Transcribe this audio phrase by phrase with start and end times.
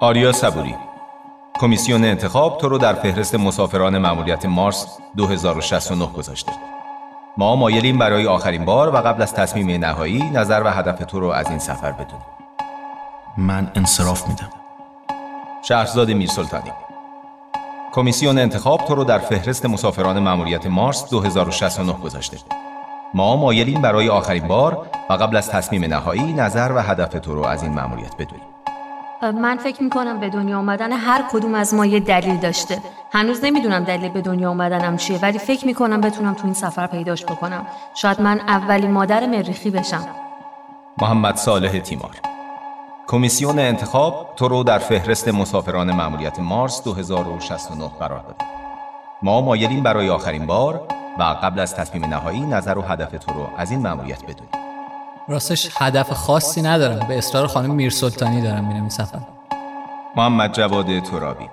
[0.00, 0.74] آریا صبوری.
[1.60, 6.52] کمیسیون انتخاب تو رو در فهرست مسافران مأموریت مارس 2069 گذاشته.
[7.36, 11.26] ما مایلیم برای آخرین بار و قبل از تصمیم نهایی نظر و هدف تو رو
[11.26, 12.26] از این سفر بدونیم.
[13.36, 14.50] من انصراف میدم.
[15.62, 16.72] شهرزاد میرسلطانی.
[17.92, 22.38] کمیسیون انتخاب تو رو در فهرست مسافران مأموریت مارس 2069 گذاشته.
[23.14, 27.44] ما مایلیم برای آخرین بار و قبل از تصمیم نهایی نظر و هدف تو رو
[27.44, 28.47] از این مأموریت بدونیم.
[29.22, 32.78] من فکر می‌کنم به دنیا آمدن هر کدوم از ما یه دلیل داشته.
[33.12, 37.24] هنوز نمی‌دونم دلیل به دنیا آمدنم چیه ولی فکر می‌کنم بتونم تو این سفر پیداش
[37.24, 37.66] بکنم.
[37.94, 40.06] شاید من اولین مادر مریخی بشم.
[41.02, 42.16] محمد صالح تیمار.
[43.06, 48.44] کمیسیون انتخاب تو رو در فهرست مسافران مأموریت مارس 2069 قرار داده.
[49.22, 50.80] ما مایلیم برای آخرین بار
[51.18, 54.67] و قبل از تصمیم نهایی نظر و هدف تو رو از این مأموریت بدونیم.
[55.28, 57.08] راستش هدف خاصی ندارم.
[57.08, 59.20] به اصرار خانم میرسلطانی دارم میرم این سفر.
[60.16, 61.48] محمد جواد ترابی.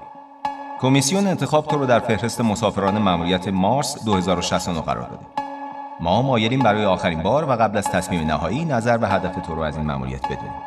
[0.81, 5.25] کمیسیون انتخاب تو رو در فهرست مسافران مأموریت مارس 2069 قرار داده.
[6.00, 9.61] ما مایلیم برای آخرین بار و قبل از تصمیم نهایی نظر و هدف تو رو
[9.61, 10.61] از این مأموریت بدونیم.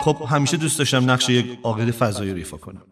[0.00, 2.82] خب همیشه دوست داشتم نقش یک عاقل فضایی رو ایفا کنم.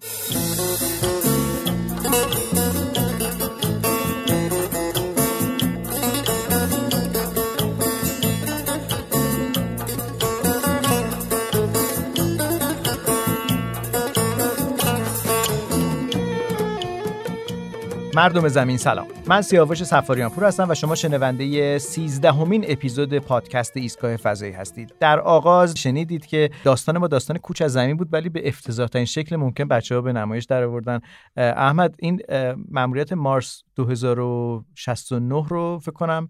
[18.15, 19.07] مردم زمین سلام.
[19.27, 24.95] من سیاوش سفاریان پور هستم و شما شنونده 13 همین اپیزود پادکست ایستگاه فضایی هستید.
[25.01, 29.05] در آغاز شنیدید که داستان ما داستان کوچ از زمین بود ولی به افتضاح ترین
[29.05, 31.01] شکل ممکن بچه ها به نمایش در آوردن
[31.37, 32.21] احمد این
[32.71, 36.29] ماموریت مارس 2069 رو فکر کنم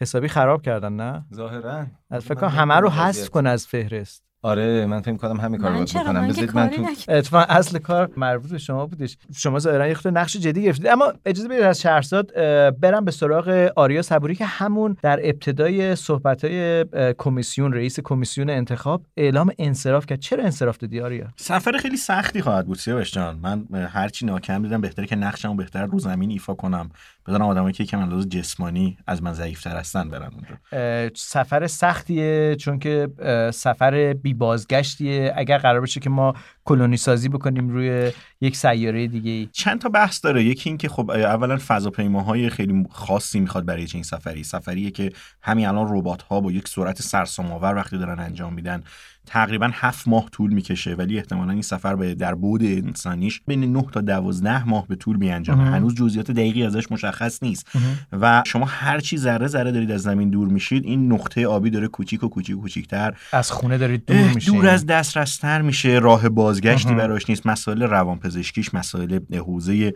[0.00, 1.86] حسابی خراب کردن نه؟ ظاهرا.
[2.20, 4.27] فکر کنم همه رو حذف کن از فهرست.
[4.42, 6.28] آره من فکر کنم همین کارو بکنم.
[6.28, 9.16] بذارید من تو اتفاقا اصل کار مربوط به شما بودش.
[9.36, 10.86] شما ظاهرا یه نقش جدی گرفتید.
[10.86, 12.34] اما اجازه بدید از شهرزاد
[12.80, 16.84] برم به سراغ آریا صبوری که همون در ابتدای صحبت‌های
[17.18, 20.18] کمیسیون رئیس کمیسیون انتخاب اعلام انصراف کرد.
[20.18, 23.38] چرا انصراف دادی آریا؟ سفر خیلی سختی خواهد بود سیاوش جان.
[23.42, 26.90] من هرچی ناکام دیدم بهتره که نقشمو بهتر رو زمین ایفا کنم.
[27.26, 31.10] بدونم آدمایی که کم اندازه جسمانی از من ضعیفتر هستن برن اونجا.
[31.14, 33.08] سفر سختیه چون که
[33.54, 35.32] سفر بی بازگشتیه.
[35.36, 36.34] اگر قرار باشه که ما
[36.64, 39.48] کلونی سازی بکنیم روی یک سیاره دیگه ای.
[39.52, 40.44] چند تا بحث داره.
[40.44, 44.44] یکی این که خب اولا فضاپیماهای خیلی خاصی می‌خواد برای چنین سفری.
[44.44, 45.12] سفریه که
[45.42, 48.82] همین الان ربات ها با یک سرعت سرسام‌آور وقتی دارن انجام میدن.
[49.28, 53.84] تقریبا هفت ماه طول می‌کشه ولی احتمالا این سفر به در بود انسانیش بین 9
[53.92, 57.66] تا 12 ماه به طول میانجامه هنوز جزئیات دقیقی ازش مشخص نیست.
[58.12, 61.88] و شما هر چی ذره ذره دارید از زمین دور میشید این نقطه آبی داره
[61.88, 65.88] کوچیک و کوچیک و کوچیکتر از خونه دارید دور میشید دور از دسترستر میشه.
[65.88, 67.46] راه بازگشتی براش نیست.
[67.46, 69.92] مسائل روانپزشکیش مسائل حوزه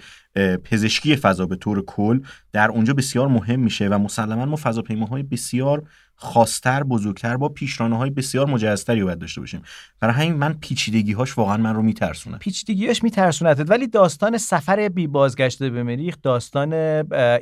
[0.64, 2.20] پزشکی فضا به طور کل
[2.52, 5.82] در اونجا بسیار مهم میشه و مسلما ما فضاپیماهای بسیار
[6.14, 9.62] خاصتر بزرگتر با پیشرانه های بسیار مجهزتری باید داشته باشیم.
[10.00, 12.38] برای همین من پیچیدگی هاش واقعا من رو میترسونه.
[12.38, 16.72] پیچیدگیاش میترسونتت ولی داستان سفر بی بازگشته به مریخ داستان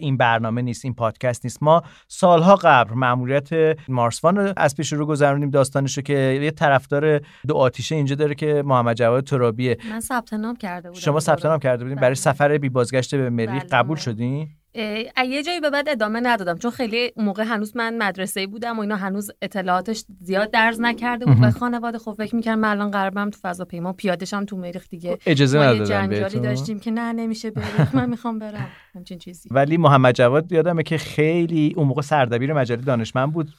[0.00, 1.62] این برنامه نیست این پادکست نیست.
[1.62, 3.48] ما سالها قبل ماموریت
[3.88, 5.50] مارسوان رو از پیش رو گذروندیم.
[5.50, 9.78] داستانش رو که یه طرفدار دو آتیشه اینجا داره که محمد جواد ترابیه.
[9.90, 13.30] من ثبت نام کرده بودم شما ثبت نام کرده بودین برای سفر بی بازگشته به
[13.30, 13.70] مریخ بله.
[13.72, 18.76] قبول شدین؟ یه جایی به بعد ادامه ندادم چون خیلی موقع هنوز من مدرسه بودم
[18.76, 22.90] و اینا هنوز اطلاعاتش زیاد درز نکرده بود و خانواده خب فکر می‌کردم من الان
[22.90, 25.18] قربم تو فضاپیما پیادشم تو مریخ دیگه.
[25.26, 28.68] اجازه ما یه ندادن جنجالی داشتیم که نه نمیشه بریخ من می‌خوام برم.
[28.94, 29.48] همچین چیزی.
[29.52, 33.52] ولی محمد جواد یادمه که خیلی اون موقع سردبیر مجله دانشمند بود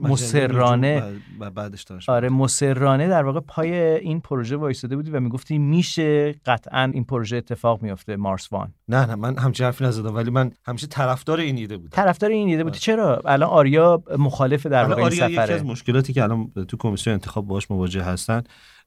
[0.00, 1.02] مسررانه
[1.40, 6.32] و بعدش داشت آره مسررانه در واقع پای این پروژه وایساده بودی و می‌گفتی میشه
[6.46, 8.74] قطعا این پروژه اتفاق میفته مارس وان.
[8.88, 11.90] نه نه من همچین حرفی نزدم ولی من همیشه طرفدار این ایده بودم.
[11.92, 12.78] طرفدار این ایده بودی.
[12.78, 15.62] چرا؟ الان آریا مخالف در واقع این آریا یکی از سفره.
[15.62, 18.42] مشکلاتی که الان تو کمیسیون انتخاب باهاش مواجه هستن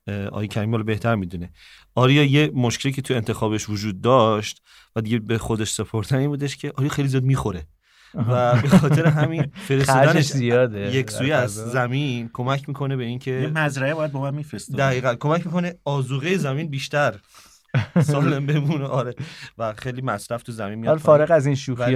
[0.07, 1.49] آقای کریمی بهتر می‌دونه.
[1.95, 4.61] آریا یه مشکلی که تو انتخابش وجود داشت
[4.95, 7.67] و دیگه به خودش سپردن این بودش که آریا خیلی زیاد می‌خوره
[8.15, 10.95] و به خاطر همین فرستادنش زیاده.
[10.95, 15.15] یک سوی از زمین کمک می‌کنه به یه اینکه مزرعه باید با من میفرستاد دقیقا
[15.15, 17.15] کمک می‌کنه آزوقه زمین بیشتر
[18.01, 18.85] سالم بمونه.
[18.85, 19.15] آره.
[19.57, 21.95] و خیلی مصرف تو زمین میاد حال فارغ از این شوخی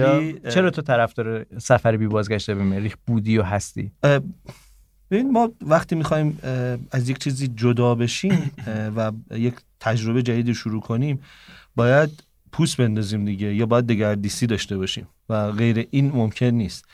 [0.50, 3.92] چرا تو طرفدار سفر بی بازگشته به مریخ بودی و هستی؟
[5.10, 6.38] ببین ما وقتی می‌خوایم
[6.90, 8.50] از یک چیزی جدا بشیم
[8.96, 11.20] و یک تجربه جدید شروع کنیم
[11.76, 12.22] باید
[12.52, 16.84] پوست بندازیم دیگه یا باید دگردیسی داشته باشیم و غیر این ممکن نیست.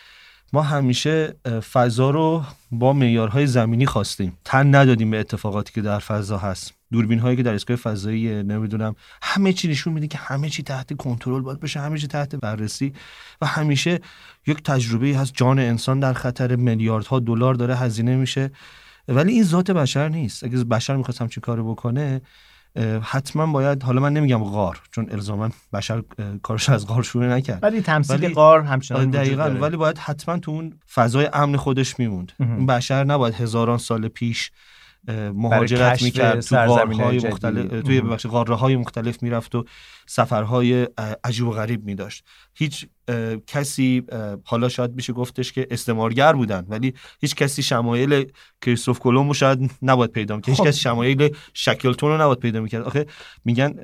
[0.53, 1.35] ما همیشه
[1.73, 4.39] فضا رو با معیارهای زمینی خواستیم.
[4.45, 6.73] تن ندادیم به اتفاقاتی که در فضا هست.
[6.93, 10.97] دوربین هایی که در ایستگاه فضایی نمی‌دونم همه چی نشون میده که همه چی تحت
[10.97, 12.93] کنترل باید بشه همه چی تحت بررسی.
[13.41, 14.01] و همیشه
[14.47, 18.51] یک تجربه هست جان انسان در خطر میلیاردها دلار داره هزینه میشه.
[19.09, 20.45] ولی این ذات بشر نیست.
[20.45, 22.21] اگه بشر می‌خواست همچین کارو بکنه
[23.03, 26.03] حتما باید حالا من نمیگم غار چون الزاما بشر
[26.43, 27.63] کارش از غار شروع نکرد.
[27.63, 32.33] ولی تمثیل غار همچنان دقیقاً ولی باید حتما تو اون فضای امن خودش میموند.
[32.39, 34.51] این بشر نباید هزاران سال پیش
[35.35, 39.65] مهاجرت می‌کرد تو غارهای مختلف توی بخش غاره های مختلف می‌رفت و
[40.07, 40.89] سفرهای
[41.25, 42.25] عجیب و غریب میداشت.
[42.55, 42.87] هیچ
[43.47, 44.03] کسی
[44.45, 50.11] حالا شاید میشه گفتش که استعمارگر بودن ولی هیچ کسی شمایل کریستوف کلمبو شاید نباید
[50.11, 50.51] پیدا می‌کرد.
[50.51, 50.67] هیچ خب.
[50.67, 52.83] کسی شمایل شکلتون رو نباید پیدا می‌کرد.
[52.83, 53.07] آخه
[53.45, 53.75] میگن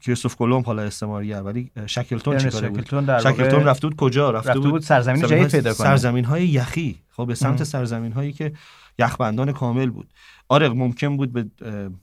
[0.00, 4.82] کریستوف کلمب حالا استعمارگر ولی شکلتون یعنی چیکاره بود؟ شکلتون رفته بود کجا؟ رفته, بود
[4.82, 5.86] سرزمین جدید پیدا کنه.
[5.86, 6.98] سرزمین های یخی.
[7.16, 8.52] خب به سمت سرزمین هایی که
[8.98, 10.08] یخبندان کامل بود.
[10.52, 11.46] آره ممکن بود به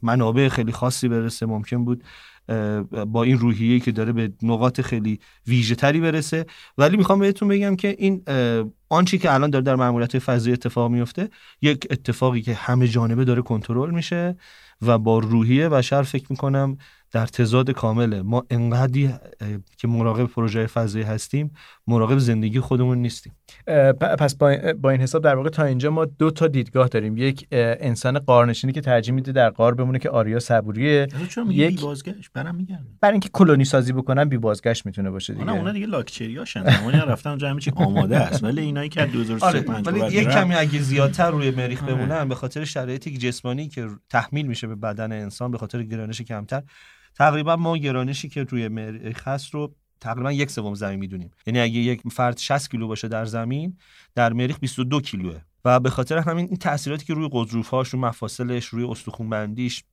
[0.01, 2.03] منابع خیلی خاصی برسه ممکن بود
[3.07, 6.45] با این روحیه که داره به نقاط خیلی ویژه تری برسه.
[6.77, 8.23] ولی می‌خوام بهتون بگم که این
[8.89, 11.29] آنچی که الان داره در معمولیت فضایی اتفاق میفته
[11.61, 14.35] یک اتفاقی که همه جانبه داره کنترل میشه
[14.81, 16.77] و با روحیه بشر فکر می‌کنم
[17.11, 18.21] در تضاد کامله.
[18.21, 19.13] ما انقدری
[19.77, 21.51] که مراقب پروژه فضایی هستیم
[21.87, 23.35] مراقب زندگی خودمون نیستیم.
[24.19, 24.35] پس
[24.81, 27.17] با این حساب در واقع تا اینجا ما دو تا دیدگاه داریم.
[27.17, 31.07] یک انسان قارنشینی که ترجیح میده در قار بمونه که آریا صبوریه.
[31.49, 35.45] یک بی بازگشت برام میگن برای اینکه کلونی سازی بکنن بی بازگشت می‌تونه باشه دیگه.
[35.45, 36.59] نه اونا دیگه لاکچریاشن.
[36.59, 38.43] اون رفتن اونجا همه چی آماده است.
[38.43, 41.93] ولی اینایی که 2035 آره ولی یک کمی اگه زیادتر روی مریخ آره.
[41.93, 46.63] بمونن به خاطر شرایطی جسمانی که تحمیل میشه به بدن انسان به خاطر گرانش کمتر
[47.15, 51.31] تقریبا ما گرانشی که روی مریخ هست رو تقریبا یک سوم زمین می‌دونیم.
[51.45, 53.77] یعنی اگه یک فرد 60 کیلو باشه در زمین
[54.15, 55.41] در مریخ 22 کیلوه.
[55.65, 59.83] و به خاطر همین این تاثیراتی که روی قطروفهاش روی مفاصلش روی استخون بندیش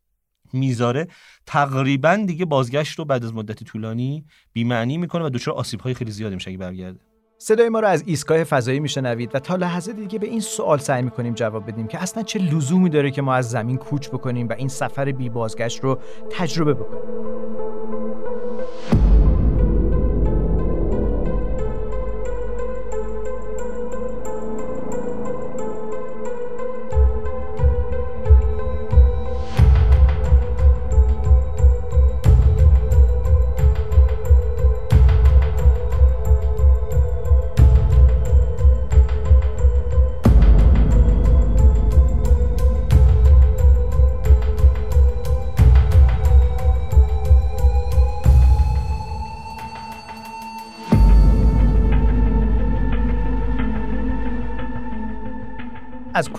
[0.52, 1.08] می‌ذاره
[1.46, 6.34] تقریبا دیگه بازگشت رو بعد از مدتی طولانی بی‌معنی می‌کنه و دچار آسیب‌های خیلی زیادی
[6.34, 7.00] میشه اگه برگرده.
[7.38, 11.02] صدای ما رو از ایستگاه فضایی میشنوید و تا لحظه دیگه به این سوال سعی
[11.02, 14.52] می‌کنیم جواب بدیم که اصلا چه لزومی داره که ما از زمین کوچ بکنیم و
[14.52, 15.98] این سفر بی بازگشت رو
[16.30, 17.55] تجربه بکنیم.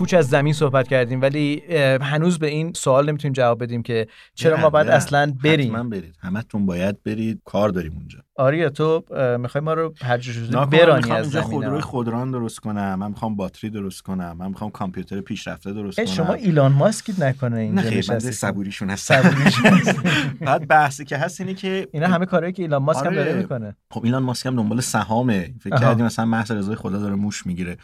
[0.08, 1.62] کوچ از زمین صحبت کردیم ولی
[2.00, 5.72] هنوز به این سوال نمی‌تونیم جواب بدیم که چرا ما باید اصلا بریم.
[5.76, 6.14] حتما برید.
[6.20, 7.40] همتون باید برید.
[7.44, 8.18] کار داریم اونجا.
[8.36, 9.04] آریا تو
[9.40, 13.70] می‌خوای ما رو هر جور برانی از زمین خودروی خودران درست کنم من می‌خوام باتری
[13.70, 18.32] درست کنم من می‌خوام کامپیوتر پیشرفته درست کنم شما ایلان ماسکید نکنه اینجا نشستی.
[18.32, 19.80] صبوریشون هست صبوریشون
[20.46, 23.42] بعد بحثی که هست اینه که اینا همه کارهایی که ایلان ماسک هم داره آره.
[23.42, 23.76] می‌کنه.
[23.90, 25.54] خب ایلان ماسک هم دنبال سهامه.
[25.60, 27.76] فکر کردیم مثلا محض رضای خدا داره موش می‌گیره.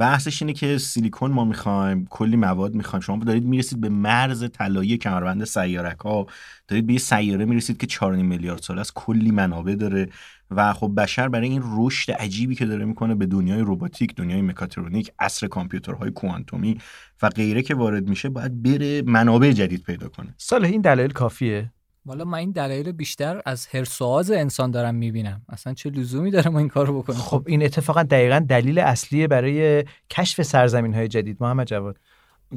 [0.00, 3.00] بحثش اینه که سیلیکون ما می‌خوایم کلی مواد می‌خوایم.
[3.00, 6.26] شما دارید می‌رسید به مرز طلایی کمربند سیارک ها
[6.68, 8.92] دارید به یه سیاره می‌رسید که 4 میلیارد سال است.
[8.94, 10.08] کلی منابع داره.
[10.50, 15.10] و خب بشر برای این رشد عجیبی که داره می‌کنه به دنیای روباتیک دنیای مکاترونیک
[15.18, 16.78] عصر کامپیوترهای کوانتومی
[17.22, 20.34] و غیره که وارد میشه باید بره منابع جدید پیدا کنه.
[20.36, 21.72] سال این دلایل کافیه؟
[22.06, 25.42] والا من این دلایل بیشتر از هرسواز انسان دارم می‌بینم.
[25.48, 29.84] اصلا چه لزومی داره ما این کارو بکنیم؟ خب این اتفاقا دقیقا دلیل اصلی برای
[30.10, 31.36] کشف سرزمین های جدید.
[31.40, 31.96] محمد جواد.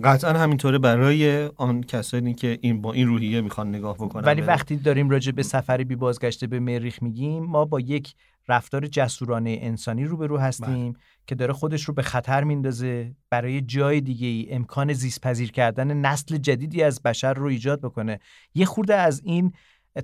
[0.04, 4.24] قطعا همینطوره برای آن کسانی که این با این روحیه می‌خوان نگاه بکنن.
[4.24, 8.14] ولی وقتی داریم راجع به سفری بی بازگشته به مریخ میگیم ما با یک
[8.48, 11.02] رفتار جسورانه انسانی روبرو هستیم بله.
[11.28, 15.98] که داره خودش رو به خطر میندازه برای جای دیگه ای امکان زیست پذیر کردن
[15.98, 18.20] نسل جدیدی از بشر رو ایجاد بکنه.
[18.54, 19.54] یه خورده از این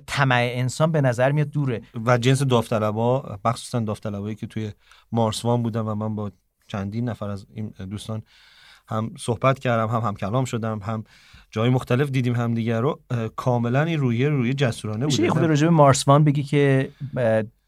[0.06, 1.82] طمع انسان به نظر میاد دوره.
[2.06, 4.72] و جنس داوطلبا مخصوصا داوطلبایی که توی
[5.12, 6.32] مارسوان بودن و من با
[6.66, 8.22] چندین نفر از این دوستان
[8.88, 11.04] هم صحبت کردم هم هم کلام شدم هم
[11.50, 13.00] جای مختلف دیدیم همدیگه رو
[13.36, 16.90] کاملا این رویه روی جسورانه بود خود راجع به مارسوان بگی که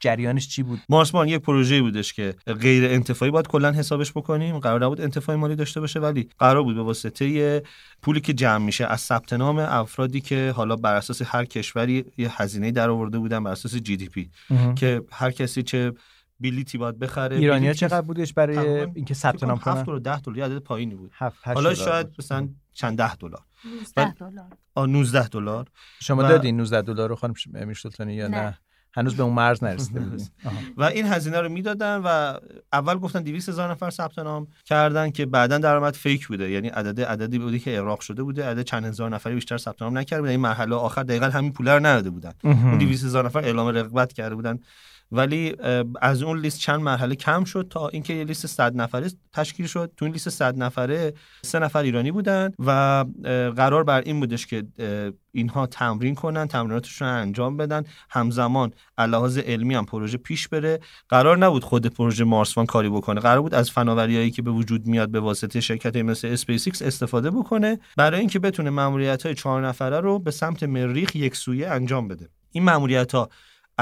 [0.06, 4.58] جریانش چی بود؟ مارسمان یک پروژه بودش که غیر انتفاعی باید کلا حسابش بکنیم.
[4.58, 7.62] قرار نبود انتفاعی مالی داشته باشه ولی قرار بود به واسطه
[8.02, 12.42] پولی که جمع میشه از ثبت نام افرادی که حالا بر اساس هر کشوری یه
[12.42, 14.30] هزینه در آورده بودن بر اساس جی دی پی.
[14.76, 15.92] که هر کسی چه
[16.40, 18.58] بلیتی باید بخره ایرانیا چقدر بودش برای
[18.94, 21.10] اینکه ثبت نام 7 کنن دلار 10 دلار یه عدد پایینی بود.
[21.44, 22.14] حالا شاید بود.
[22.18, 23.40] مثلا چند ده دلار.
[23.96, 24.46] 19 دلار.
[24.74, 25.66] آ 19 دلار.
[26.00, 28.58] شما و- دادین 19 دلار رو خانم امیر سلطانی یا نه, نه.
[28.94, 30.54] هنوز به اون مرز نرسیده بودین آها.
[30.76, 32.34] و این هزینه رو می‌دادن و
[32.72, 36.50] اول گفتن 200 هزار نفر ثبت نام کردن که بعدا درآمد فیک بوده.
[36.50, 39.98] یعنی عدد عددی بوده که اغراق شده بوده عدد چند هزار نفری بیشتر ثبت نام
[39.98, 40.30] نکرده بودن.
[40.30, 42.32] این مرحله آخر دقیقا همین پوله رو نداده بودن.
[42.44, 44.58] اون 200 هزار نفر اعلام رغبت کرده بودن.
[45.12, 45.56] ولی
[46.02, 49.92] از اون لیست چند مرحله کم شد تا اینکه یه لیست 100 نفره تشکیل شد.
[49.96, 53.04] تو این لیست 100 نفره سه نفر ایرانی بودن و
[53.56, 54.64] قرار بر این بودش که
[55.32, 57.82] اینها تمرین کنن تمریناتشون انجام بدن.
[58.10, 60.80] همزمان لحاظ علمی هم پروژه پیش بره.
[61.08, 63.20] قرار نبود خود پروژه Mars One کاری بکنه.
[63.20, 67.30] قرار بود از فناوریایی که به وجود میاد به واسطه شرکت مثل اسپیس ایکس استفاده
[67.30, 72.08] بکنه برای اینکه بتونه ماموریت های چهار نفره رو به سمت مریخ یک سویه انجام
[72.08, 72.28] بده.
[72.50, 73.28] این ماموریت ها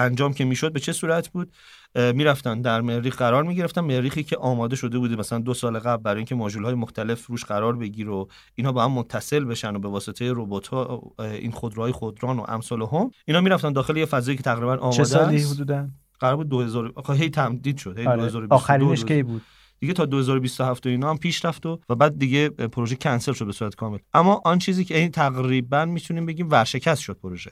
[0.01, 1.53] انجام که می‌شد به چه صورت بود؟
[1.95, 3.81] می‌رفتن در مریخ قرار می‌گرفتن.
[3.81, 7.45] مریخی که آماده شده بوده مثلا دو سال قبل برای اینکه ماژول های مختلف روش
[7.45, 11.93] قرار بگیره و اینها با هم متصل بشن و به واسطه ربات ها این خودروهای
[11.93, 15.43] خودران و امثال هم اینا می‌رفتن داخل یه فضایی که تقریبا آماده چه سالی.
[15.43, 15.89] حدودا؟
[16.21, 18.17] قرار بود 2000 آخه هی تمدید شد هی آره.
[18.17, 19.43] 2022 آخرینش کی بود؟
[19.81, 23.47] دیگه تا 2027 و اینا هم پیش رفت و, و بعد دیگه پروژه کنسل شد
[23.47, 23.99] به صورت کامل.
[24.15, 27.51] اما آن چیزی که این تقریبا می‌تونیم بگیم ورشکست شد پروژه.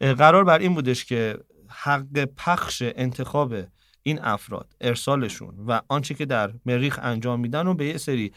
[0.00, 1.38] قرار بر این بودش که
[1.70, 3.54] حق پخش انتخاب
[4.02, 8.32] این افراد ارسالشون و آنچه که در مریخ انجام میدن و به یه سری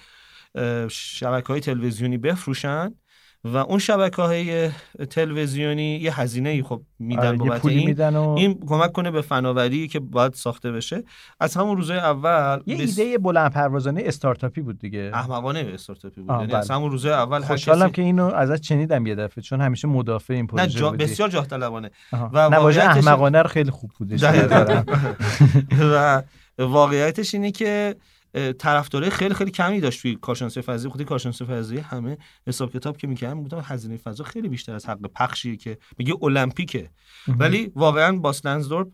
[0.89, 2.95] شبکه های تلویزیونی بفروشن
[3.45, 4.69] و اون شبکه های
[5.09, 7.85] تلویزیونی یه هزینه ای خب میدن آره، بابت این.
[7.87, 11.03] میدن و این کمک کنه به فناوری که باید ساخته بشه.
[11.39, 15.11] از همون روزهای اول یه لیست- ایده بلند پروازانه استارتاپی بود دیگه.
[15.13, 16.29] احمقانه استارتاپی بود.
[16.29, 16.57] یعنی بله.
[16.57, 20.33] از همون روزهای اول خوشحالم کسی که اینو ازت شنیدم یه دفعه چون همیشه مدافع
[20.33, 21.91] این پروژه جا بودی بسیار جاه طلبانه.
[22.33, 24.23] و نواژه واقعیتش- احمقانه رو خیلی خوب بودش.
[25.93, 26.21] و
[26.59, 27.95] واقعیتش اینه که
[28.33, 30.91] طرفدارای خیلی خیلی کمی داشت توی کارشناسی فضایی.
[30.91, 35.01] خودی کارشناسی فضایی همه حساب کتاب که می‌کنن بودن هزینه فضا خیلی بیشتر از حق
[35.01, 36.89] پخشیه که میگه المپیکه.
[37.27, 38.87] ولی واقعا باس لنزدورپ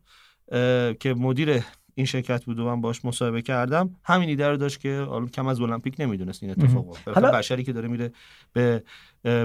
[0.52, 1.64] اه، که مدیر
[1.96, 5.48] این شرکت بود و من باش مصاحبه کردم همین ایده رو داشت که حالا کم
[5.48, 8.12] از المپیک نمی‌دونست این اتفاق حالا- بشری که داره میره
[8.54, 8.84] به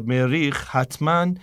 [0.01, 1.35] مریخ حتما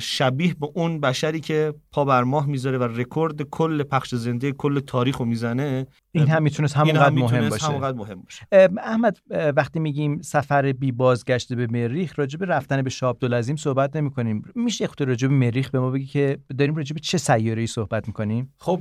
[0.00, 4.80] شبیه به اون بشری که پا بر ماه می‌ذاره و رکورد کل پخش زنده کل
[4.80, 5.86] تاریخ رو می‌زنه.
[6.12, 7.66] این هم می‌تونست همونقدر هم مهم باشه.
[7.66, 8.46] همونقدر مهم باشه.
[8.78, 9.18] احمد
[9.56, 14.10] وقتی میگیم سفر بی بازگشته به مریخ راجع به رفتن به شاب عظیم صحبت نمی
[14.10, 17.60] کنیم میشه خود راجع به مریخ به ما بگی که داریم راجع به چه سیاره
[17.60, 18.80] ای صحبت می‌کنیم؟ خب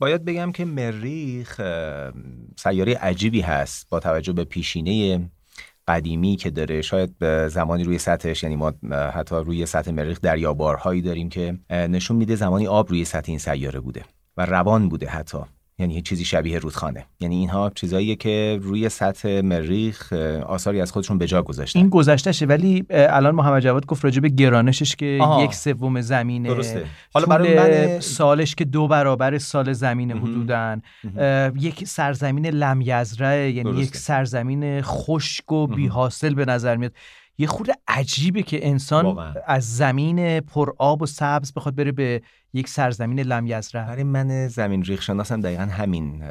[0.00, 1.60] باید بگم که مریخ
[2.56, 5.30] سیاره عجیبی هست با توجه به پیشینه
[5.88, 8.72] قدیمی که داره شاید به زمانی روی سطحش یعنی ما
[9.14, 13.80] حتی روی سطح مریخ دریابارهایی داریم که نشون میده زمانی آب روی سطح این سیاره
[13.80, 14.04] بوده
[14.36, 15.38] و روان بوده حتی.
[15.78, 20.12] یعنی یه چیزی شبیه رودخانه یعنی اینها چیزاییه که روی سطح مریخ
[20.46, 24.28] آثاری از خودشون به جا گذاشتن این گذشتهشه ولی الان محمد جواد گفت راجع به
[24.28, 25.44] گرانشش که آها.
[25.44, 30.82] یک سوم زمینه درسته حالا برای من سالش که دو برابر سال زمینه مهم.
[31.18, 33.82] اه، یک سرزمین لمیزرعه یعنی درسته.
[33.82, 35.76] یک سرزمین خشک و مهم.
[35.76, 36.92] بی حاصل به نظر میاد
[37.38, 39.34] یه خورده عجیبه که انسان واقعا.
[39.46, 42.22] از زمین پر آب و سبز بخواد بره به
[42.52, 46.22] یک سرزمین لمیزرعه برای من زمین ریخ شناسم دقیقا همین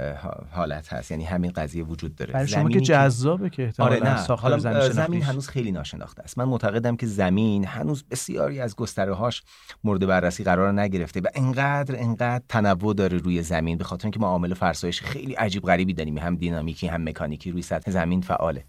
[0.51, 1.11] حالت هست.
[1.11, 2.33] یعنی همین قضیه وجود داره.
[2.33, 4.35] برای شما که جذابه که احتمالاً آره نه.
[4.35, 5.21] حالا زمین, زمین.
[5.21, 6.37] هنوز خیلی ناشناخته است.
[6.37, 9.43] من معتقدم که زمین هنوز بسیاری از گستره هاش
[9.83, 14.27] مورد بررسی قرار نگرفته و انقدر انقدر تنوع داره روی زمین به خاطر اینکه ما
[14.27, 16.17] عامل فرسایش خیلی عجیب غریبی داریم.
[16.17, 18.63] هم دینامیکی هم مکانیکی روی سطح زمین فعاله.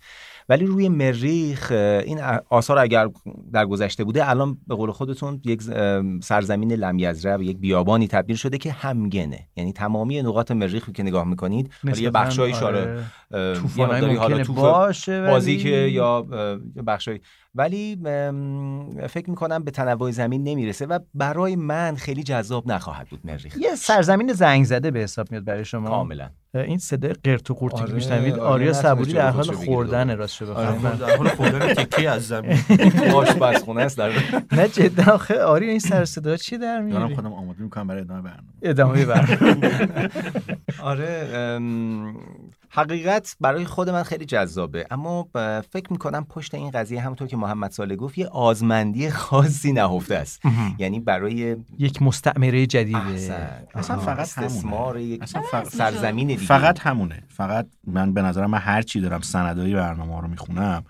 [0.48, 1.72] ولی روی مریخ
[2.06, 2.20] این
[2.50, 3.08] آثار اگر
[3.52, 5.62] در گذشته بوده الان به قول خودتون یک
[6.22, 9.48] سرزمین لمیزرع و یک بیابانی تبدیل شده که همگنه.
[9.56, 13.04] یعنی تمامی نقاط مریخ رو که نگاه می‌کنید حالا یه بخشای آره،
[13.78, 16.22] مقداری حالا طوفان- باشه بازی که یا
[16.86, 17.20] بخشای
[17.54, 17.96] ولی
[19.08, 23.74] فکر می‌کنم به تنوع زمین نمی‌رسه و برای من خیلی جذاب نخواهد بود مریخ یه
[23.74, 25.88] سرزمین زنگ زده به حساب میاد برای شما.
[25.88, 26.30] کاملا.
[26.54, 30.16] این صدای قرت و قورتی که آره، میشنوید آره، آریا صبوری جلو در حال خوردن.
[30.16, 30.50] راست آره.
[30.72, 32.56] بخوام در حال خوردن تکه از زمین.
[33.10, 34.10] تو آشپزخونه است در
[34.52, 38.00] نه جدا آخه آریا این سر صدا چی در دارم میاری خودم آماده می‌کنم برای
[38.00, 38.48] ادامه برنامه.
[38.62, 39.38] ادامه بر
[40.90, 41.28] آره
[42.74, 45.28] حقیقت برای خود من خیلی جذابه اما
[45.70, 50.40] فکر می‌کنم پشت این قضیه همونطور که محمد ساله گفت یه آزمندی خاصی نهفته است
[50.78, 53.66] یعنی برای یک مستعمره جدیده احسن.
[53.74, 53.98] اصلا.
[53.98, 55.02] فقط استثمار همونه.
[55.02, 59.20] یک اصلا ف- سرزمین دیگه فقط همونه فقط من به نظرم من هر چی دارم
[59.20, 60.84] سندای برنامه رو می‌خونم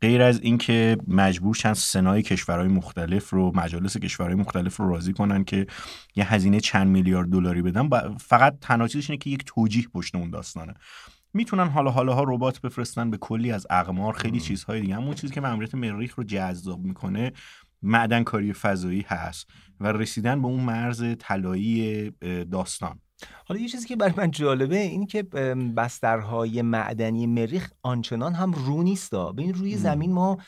[0.00, 5.44] غیر از اینکه مجبور شن سنای کشورهای مختلف رو مجالس کشورهای مختلف رو راضی کنن
[5.44, 5.66] که
[6.16, 10.30] یه هزینه چند میلیارد دلاری بدن فقط تنها چیزش اینه که یک توجیه پشت اون
[10.30, 10.74] داستانه
[11.34, 14.98] می‌تونن حالا حالا ها ربات بفرستن به کلی از اقمار خیلی چیزهای دیگه.
[14.98, 17.32] اون چیزی که ماموریت مریخ رو جذاب می‌کنه
[17.82, 22.10] معدن کاری فضایی هست و رسیدن به اون مرز طلایی
[22.50, 23.00] داستان.
[23.46, 25.22] حالا یه چیزی که برای من جالبه این که
[25.76, 30.38] بسترهای معدنی مریخ آنچنان هم رو نیست به این روی زمین ما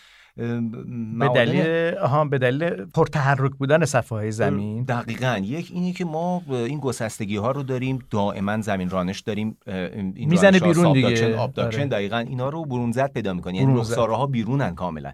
[1.18, 4.82] به دلیل ها به دلیل پرتحرک بودن صفحه های زمین.
[4.82, 5.40] دقیقا.
[5.44, 10.60] یک اینه که ما این گسستگی ها رو داریم دائما زمین رانش داریم این می‌زنه
[10.60, 11.36] بیرون دیگه.
[11.36, 15.12] obduction دقیقا اینا رو برونزد پیدا می‌کنی یعنی رخساره ها بیرونن کاملا.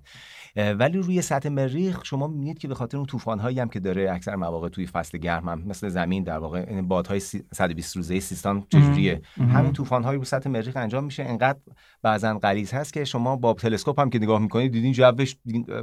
[0.59, 4.13] ولی روی سطح مریخ شما می‌بینید که به خاطر اون طوفان هایی هم که داره
[4.13, 9.23] اکثر مواقع توی فصل گرم هم مثل زمین در واقع بادهای 120 روزه سیستان چجوریه؟
[9.37, 11.23] همین طوفان هایی رو سطح مریخ انجام میشه.
[11.23, 11.59] انقدر
[12.03, 15.37] بعضا غلیظ هست که شما با تلسکوپ هم که نگاه می‌کنید دیدین جوش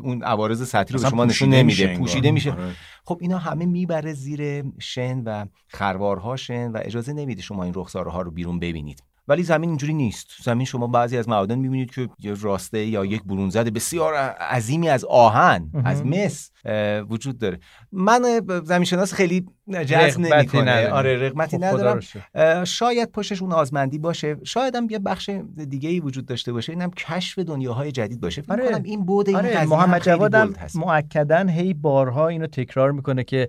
[0.04, 2.52] اون عوارض سطحی رو به شما نشون نمیده پوشیده میشه.
[2.52, 2.72] آره.
[3.06, 8.12] خب اینا همه می‌بره زیر شن و خروارها شن و اجازه نمیده شما این رخساره
[8.12, 9.04] ها رو بیرون ببینید.
[9.28, 10.28] ولی زمین اینجوری نیست.
[10.44, 15.06] زمین شما بعضی از معادن می‌بینید که یه راسته یا یک برونزد بسیار عظیمی از
[15.06, 16.52] آهن از مس
[17.10, 17.60] وجود داره.
[17.92, 19.46] من زمین شناس خیلی
[19.86, 22.00] جذب نمی‌کنه آره رغبتی خب ندارم.
[22.64, 24.38] شاید پشتش اون آزمندی باشه.
[24.44, 25.30] شاید هم یه بخش
[25.70, 26.74] دیگه ای وجود داشته باشه.
[26.74, 28.42] اینم کشف دنیاهای جدید باشه.
[28.42, 28.82] فکر آره.
[28.84, 29.66] این بود این آره.
[29.66, 33.48] محمد جوادم مؤکدا هی بارها اینو تکرار می‌کنه که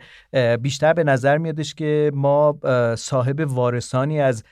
[0.61, 2.59] بیشتر به نظر میادش که ما
[2.99, 4.45] صاحب وارثانی از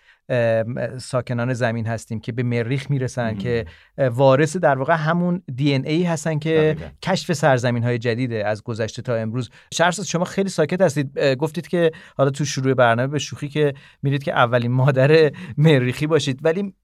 [0.99, 3.67] ساکنان زمین هستیم که به مریخ می‌رسن که
[3.99, 9.03] وارث در واقع همون دی ان ای هستن که کشف سرزمین های جدیده از گذشته
[9.03, 9.51] تا امروز.
[9.75, 11.19] شرس شما خیلی ساکت هستید.
[11.19, 16.41] گفتید که حالا تو شروع برنامه به شوخی که میرید که اولین مادر مریخی باشید.
[16.43, 16.75] ولی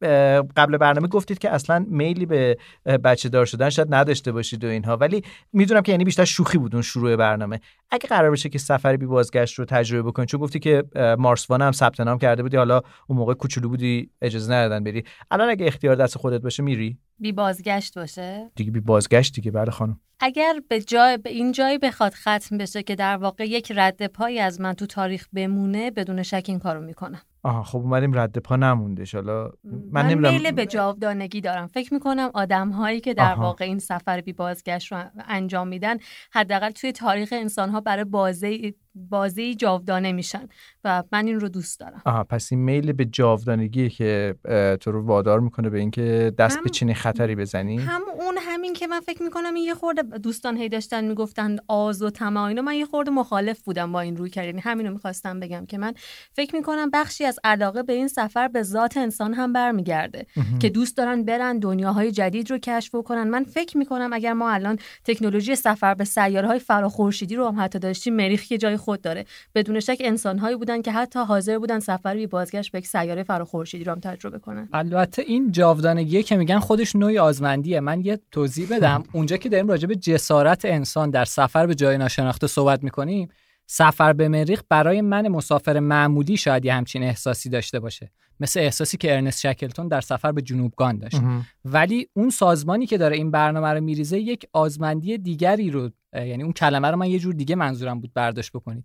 [0.57, 2.57] قبل برنامه گفتید که اصلا میلی به
[3.05, 4.97] بچه دار شدن شاید نداشته باشید و اینها.
[4.97, 7.61] ولی می‌دونم که یعنی بیشتر شوخی بود اون شروع برنامه.
[7.91, 10.85] اگه قرار بشه که سفر بی بازگشت رو تجربه بکنید چون گفتی که
[11.19, 15.05] مارسوان هم ثبت نام کرده بودی حالا اون موقع کوچولو بودی؟ اجازه ندادن بری.
[15.31, 16.99] الان اگه اختیار دست خودت باشه میری.
[17.19, 20.01] بی بازگشت باشه؟ دیگه بی بازگشت دیگه بله خانم.
[20.21, 24.39] اگر به جای به این جایی بخواد ختم بشه که در واقع یک رد پایی
[24.39, 27.21] از من تو تاریخ بمونه بدون شک این کارو می‌کنم.
[27.43, 31.67] آها خب اومدیم رد پا نمونده حالا من, من میل به جاودانگی دارم.
[31.67, 35.97] فکر می‌کنم آدم هایی که در واقع این سفر بی بازگشت رو انجام میدن
[36.33, 38.75] حداقل توی تاریخ انسان ها برای بازی
[39.09, 40.49] بازی جاودانه میشن
[40.85, 42.03] و من این رو دوست دارم.
[42.05, 44.35] آها پس این میل به جاودانگی که
[44.81, 48.87] تو رو وادار می‌کنه به اینکه دست به چنین خطری بزنی؟ هم اون همین که
[48.87, 52.75] من فکر می‌کنم این یه خورده دوستان هی داشتن می‌گفتن آز و طمع اینا من
[52.75, 54.47] یه خورده مخالف بودم با این روی کردن.
[54.47, 55.95] یعنی همین رو می‌خواستم بگم که من
[56.33, 60.27] فکر می‌کنم بخشی از علاقه به این سفر به ذات انسان هم برمیگرده
[60.61, 64.79] که دوست دارن برن دنیاهای جدید رو کشف کنن من فکر می‌کنم اگر ما الان
[65.05, 69.25] تکنولوژی سفر به سیاره های فراخورشیدی رو هم حتی داشتیم مریخ یه جای خود داره.
[69.55, 73.85] بدون شک انسانهایی بودن که حتی حاضر بودن سفر بی بازگشت به یک سیاره فراخورشیدی
[73.85, 74.69] رو هم تجربه کنن.
[74.73, 77.81] البته این جاودانگی که میگن خودش نوعی آزمندیه.
[77.81, 79.03] من یه توضیح بدم.
[79.13, 83.29] اونجا که داریم راجع به جسارت انسان در سفر به جای ناشناخته صحبت می‌کنیم
[83.67, 88.11] سفر به مریخ برای من مسافر معمولی شاید یه همچین احساسی داشته باشه.
[88.41, 91.21] مثل احساسی که ارنست شکلتون در سفر به جنوبگان داشت.
[91.65, 96.53] ولی اون سازمانی که داره این برنامه رو میریزه یک آزمندی دیگری رو یعنی اون
[96.53, 98.85] کلمه رو من یه جور دیگه منظورم بود برداشت بکنید.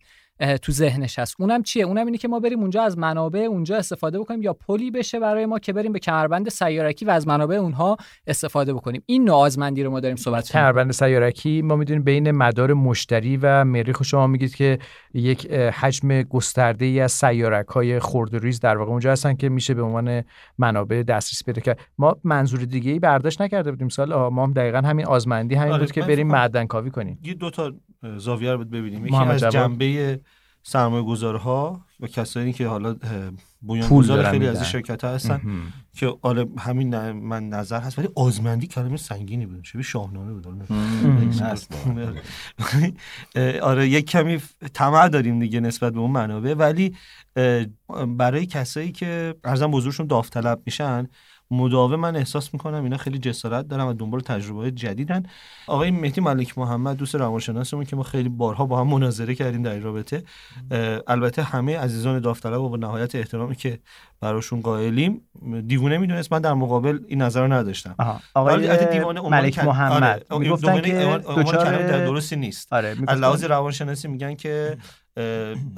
[0.62, 1.36] تو ذهنش هست.
[1.39, 4.91] اونم چیه؟ اونم اینه که ما بریم اونجا از منابع اونجا استفاده بکنیم یا پلی
[4.91, 9.04] بشه برای ما که بریم به کمربند سیارکی و از منابع اونها استفاده بکنیم.
[9.06, 13.63] این نوع آزمندی رو ما داریم صحبت کمربند سیارکی ما می‌دونیم بین مدار مشتری و
[13.63, 14.80] مریخ شما میگید که
[15.13, 19.81] یک حجم گسترده ای از سیارک های خردریز در واقع اونجا هستن که میشه به
[19.81, 20.23] عنوان
[20.58, 21.79] منابع دسترسی پیدا کرد.
[21.97, 23.89] ما منظور دیگه ای برداشت نکرده بودیم.
[23.89, 27.19] سال ما هم دقیقا همین آزمندی همین آره، بود که بریم معدن کاوی کنیم.
[27.23, 27.73] یه دو تا
[28.17, 29.05] زاویه رو ببینیم.
[29.05, 30.19] یکی از جنبه
[30.67, 32.95] سرمایه گذارها و کسانی که حالا
[33.62, 35.41] بنیانگذار خیلی از شرکت ها هستن
[35.93, 40.47] که حالا همین من نظر هست ولی آزمندی کلمه سنگینی بود شبیه شاهنامه بود.
[43.62, 44.41] آره یک کمی
[44.73, 46.95] طمع داریم دیگه نسبت به اون منابع ولی
[48.17, 51.08] برای کسایی که ارزم بزرگشون داوطلب میشن
[51.51, 55.23] مداوم من احساس می‌کنم اینا خیلی جسارت دارن و دنبال تجربه جدیدن.
[55.67, 59.71] آقای مهدی ملک محمد دوست روانشناسمون که ما خیلی بارها با هم مناظره کردیم در
[59.71, 60.23] این رابطه
[61.08, 63.79] البته همه عزیزان داوطلب و با نهایت احترامی که
[64.21, 65.21] براشون قائلیم
[65.67, 67.95] دیوونه می‌دونست من در مقابل این نظر رو نداشتم.
[68.34, 70.25] آقای دیوانه ملک محمد.
[70.29, 70.39] آره.
[70.39, 72.73] می‌گفتن که در درستی نیست.
[72.73, 72.95] آره.
[73.08, 74.77] از لحاظ روانشناسی میگن که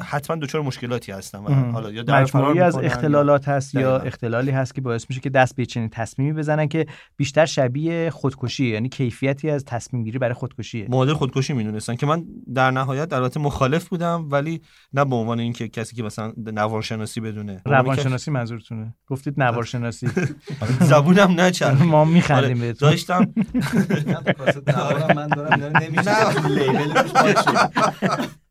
[0.03, 3.97] حتما دچار مشکلاتی هستن و حالا یا در مجموعی از اختلالات هست یا.
[3.97, 6.85] اختلالی هست که باعث میشه که دست به چنین تصمیمی بزنن که
[7.17, 10.87] بیشتر شبیه خودکشی یعنی کیفیتی از تصمیم گیری برای خودکشیه.
[10.89, 14.61] معادل خودکشی می‌دونستن که من در نهایت در البته مخالف بودم ولی
[14.93, 17.61] نه به عنوان اینکه کسی که مثلا نوارشناسی بدونه.
[17.65, 18.95] روانشناسی منظورتونه.
[19.07, 20.07] گفتید نوارشناسی.
[20.91, 21.81] زبونم نچرخ.
[21.81, 22.89] ما میخندیم آره، بهتون.
[22.89, 23.19] داشتم.
[25.15, 26.93] من دارم نمیشه لیبل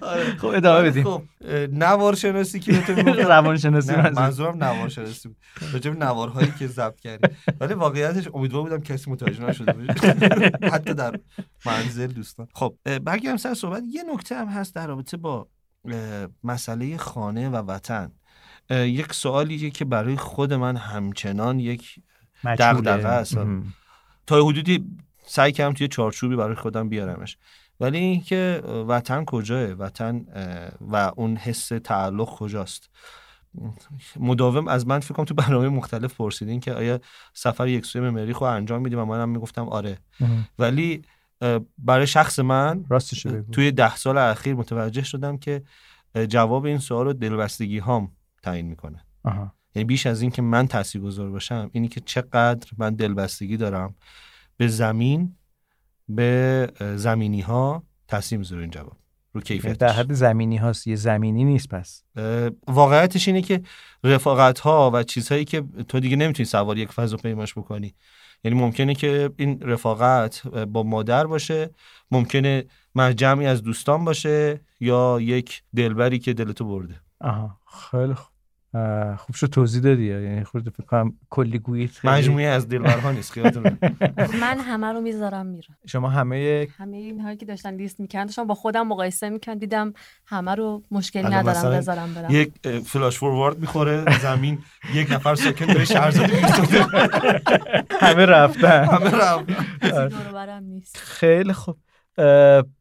[0.00, 1.04] باشه خب ادامه بدیم.
[1.04, 2.80] خب اه، نوارشناسی که
[3.24, 5.36] روانشناسی نه منظور منظورم نوارشناسی بود.
[5.72, 7.34] راجع به نوارهایی که ضبط کردی.
[7.60, 9.92] ولی واقعیتش امیدوار بودم کسی متوجه نشده باشه.
[10.74, 11.20] حتی در
[11.66, 12.48] منزل دوستان.
[12.54, 13.82] خب برگردم سر صحبت.
[13.90, 15.48] یه نکته هم هست در رابطه با
[16.44, 18.12] مسئله خانه و وطن.
[18.70, 22.00] یک سوالیه که برای خود من همچنان یک.
[22.44, 23.38] دغدغه است.
[24.26, 24.84] تا حدودی
[25.26, 27.36] سعی کردم توی چارچوبی برای خودم بیارمش.
[27.80, 30.24] ولی اینکه وطن کجاه وطن
[30.80, 32.90] و اون حس تعلق کجاست؟
[34.16, 37.00] مداوم از من فکر کنم تو برنامه مختلف پرسیدین که آیا
[37.34, 39.98] سفر یک سوی مریخ رو انجام میدیم و منم می‌گفتم آره.
[40.58, 41.02] ولی
[41.78, 45.62] برای شخص من راستش توی ده سال اخیر متوجه شدم که
[46.28, 48.12] جواب این سوال رو دلبستگی هام
[48.42, 49.04] تعیین می‌کنه.
[49.74, 53.94] یعنی بیش از این که من تاثیرگذار باشم اینی که چقدر من دلبستگی دارم
[54.56, 55.36] به زمین
[56.08, 58.96] به زمینی ها تاثیر می‌ذاره این جواب.
[59.32, 59.76] رو کیفیتش.
[59.76, 62.02] در حد زمینی هاست یه زمینی نیست پس.
[62.68, 63.62] واقعیتش اینه که
[64.04, 67.94] رفاقت ها و چیزهایی که تو دیگه نمی‌تونی سوار یک فضاپیماش بکنی.
[68.44, 71.70] یعنی ممکنه که این رفاقت با مادر باشه
[72.10, 77.00] ممکنه مع جمعی از دوستان باشه یا یک دلبری که دلتو برده.
[77.20, 78.37] آها خیلی خوب.
[79.18, 83.78] خوب شد توضیح دادی؟ یعنی خود فکر کنم کلی خیلی مجموعه از دلبرها نیست خیالتون
[84.40, 85.76] من همه رو می‌ذارم میرم.
[85.86, 89.92] شما همه همه اینهایی که داشتن لیست می‌کردن داشتم با خودم مقایسه می‌کردم دیدم
[90.26, 92.30] همه رو مشکلی الان ندارم بذارم برم.
[92.30, 92.52] یک
[92.86, 94.58] فلاش فوروارد می‌خوره زمین
[94.94, 96.30] یک نفر ساکن داره شهرزاد
[98.00, 98.84] همه رفتن.
[98.84, 99.44] همه رفت
[99.80, 100.96] کسی دور و برم نیست.
[100.96, 101.76] خیلی خوب.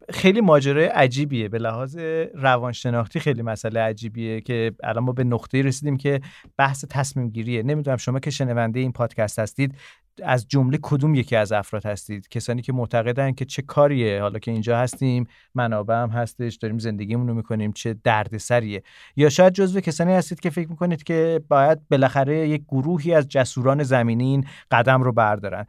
[0.10, 1.50] خیلی ماجرای عجیبیه.
[1.50, 1.98] به لحاظ
[2.34, 6.22] روانشناختی خیلی مسئله عجیبیه که الان ما به نقطه رسیدیم که
[6.58, 9.76] بحث تصمیم گیریه نمی‌دونم شما که شنونده این پادکست هستید
[10.24, 14.52] از جمله کدوم یکی از افراد هستید؟ کسانی که معتقدن که چه کاریه؟ حالا که
[14.52, 18.84] اینجا هستیم منابع هم هستش داریم زندگیمون رو می‌کنیم چه دردسریه؟
[19.16, 23.84] یا شاید جزو کسانی هستید که فکر می‌کنید که باید بالاخره یک گروهی از جسوران
[23.84, 25.66] زمینین قدم رو بردارن.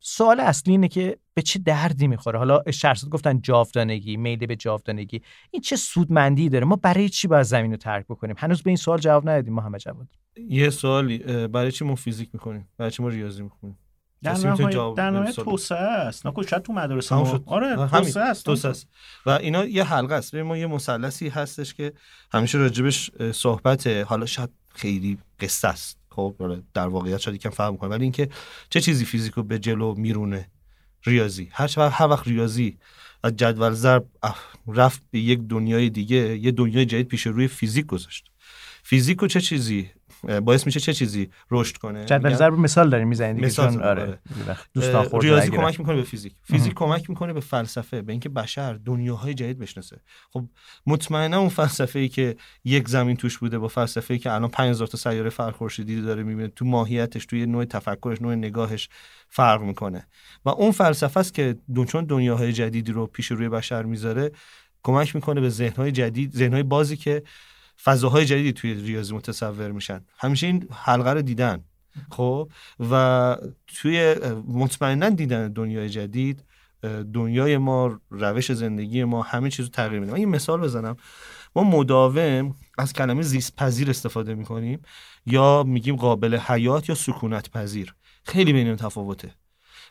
[0.00, 5.22] سوال اصلی اینه که به چه دردی می‌خوره؟ حالا شرسات گفتن جاودانگی میل به جاودانگی.
[5.50, 8.76] این چه سودمندی داره؟ ما برای چی باید زمین رو ترک بکنیم؟ هنوز به این
[8.76, 10.08] سوال جواب ندادیم محمد جواد.
[10.48, 13.78] یه سوالی برای چی ما فیزیک می‌کنیم برای چی ما ریاضی می‌کنیم
[14.22, 16.26] در نهایت در نهایت؟ توسعه است.
[16.26, 17.30] نه شاید تو تمام ما.
[17.30, 17.42] شد.
[17.46, 17.88] آره.
[17.88, 18.44] توسعه است.
[18.44, 18.88] توسعه است.
[19.26, 20.34] و اینا یه حلقه است.
[20.34, 21.92] ببین ما یه مثلثی هستش که
[22.32, 25.98] همیشه راجبش صحبت حالا شاید خیلی قصه است.
[26.10, 26.34] خب
[26.74, 28.28] در واقعیت شاید یکم فهم کنه ولی اینکه
[28.70, 30.50] چه چیزی فیزیکو به جلو میرونه؟
[31.06, 31.48] ریاضی.
[31.52, 32.78] هر وقت هر وقت ریاضی
[33.22, 34.06] از جدول ضرب
[34.66, 38.30] رفت به یک دنیای دیگه یه دنیای جدید پیش روی فیزیک گذاشت.
[38.82, 39.90] فیزیکو چه چیزی؟
[40.22, 44.18] باعث میشه چه چیزی رشد کنه؟ جدول ضرب مثال داریم می‌زنید دیگه چون آره آره.
[44.74, 45.50] دوستان خورده ریاضی.
[45.50, 46.34] کمک می‌کنه به فیزیک.
[46.42, 50.00] فیزیک کمک می‌کنه به فلسفه به اینکه بشر دنیاهای جدید بشناسه.
[50.30, 50.44] خب
[50.86, 54.86] مطمئنا اون فلسفه ای که یک زمین توش بوده با فلسفه ای که الان 5000
[54.86, 58.88] تا سیاره فرخورشیدی داره می‌بینه تو ماهیتش توی نوع تفکرش نوع نگاهش
[59.28, 60.06] فرق می‌کنه.
[60.44, 64.30] و اون فلسفه است که دون چون دنیاهای جدیدی رو پیش روی بشر می‌ذاره
[64.82, 67.22] کمک می‌کنه به ذهنهای جدید ذهنهای بازی که
[67.84, 70.04] فضاهای جدیدی توی ریاضی متصور میشن.
[70.18, 71.64] همیشه این حلقه رو دیدن.
[72.10, 72.50] خب؟
[72.90, 74.14] و توی
[74.48, 76.44] مطمئنا دیدن دنیای جدید
[77.14, 80.12] دنیای ما روش زندگی ما همه چیز رو تغییر میده.
[80.12, 80.96] من یه مثال بزنم.
[81.56, 84.82] ما مداوم از کلمه زیست پذیر استفاده می‌کنیم
[85.26, 89.34] یا میگیم قابل حیات یا سکونت پذیر خیلی بین تفاوته.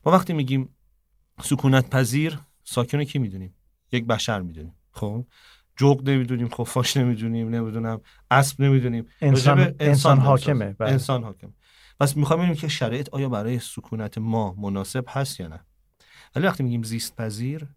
[0.05, 0.69] ما وقتی میگیم
[1.43, 3.55] سکونت پذیر ساکن رو کی می‌دونیم؟
[3.91, 4.75] یک بشر می‌دونیم.
[4.91, 5.25] خب؟
[5.77, 9.05] جغد نمی‌دونیم خفاش نمی‌دونیم نمی‌دونم اسب نمی‌دونیم.
[9.21, 10.75] انسان انسان داریم حاکمه.
[10.79, 10.91] بله.
[10.91, 11.53] انسان حاکم
[11.99, 15.59] پس می‌خوام ببینیم که شرایط آیا برای سکونت ما مناسب هست یا نه.
[16.35, 17.67] ولی وقتی میگیم زیست پذیر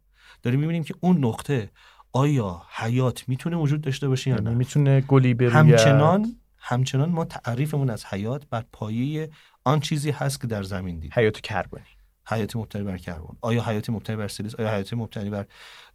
[0.42, 1.70] داریم می‌بینیم که اون نقطه
[2.12, 7.24] آیا حیات می‌تونه وجود داشته باشه یا یعنی نه می‌تونه گلی بروید همچنان همچنان ما
[7.24, 9.30] تعریفمون از حیات بر پایه
[9.64, 11.12] آن چیزی هست که در زمین دید.
[11.12, 11.82] حیات کربنی.
[12.26, 15.46] حیات مبتنی بر کربن آیا حیات مبتنی بر سیلیس آیا حیات مبتنی بر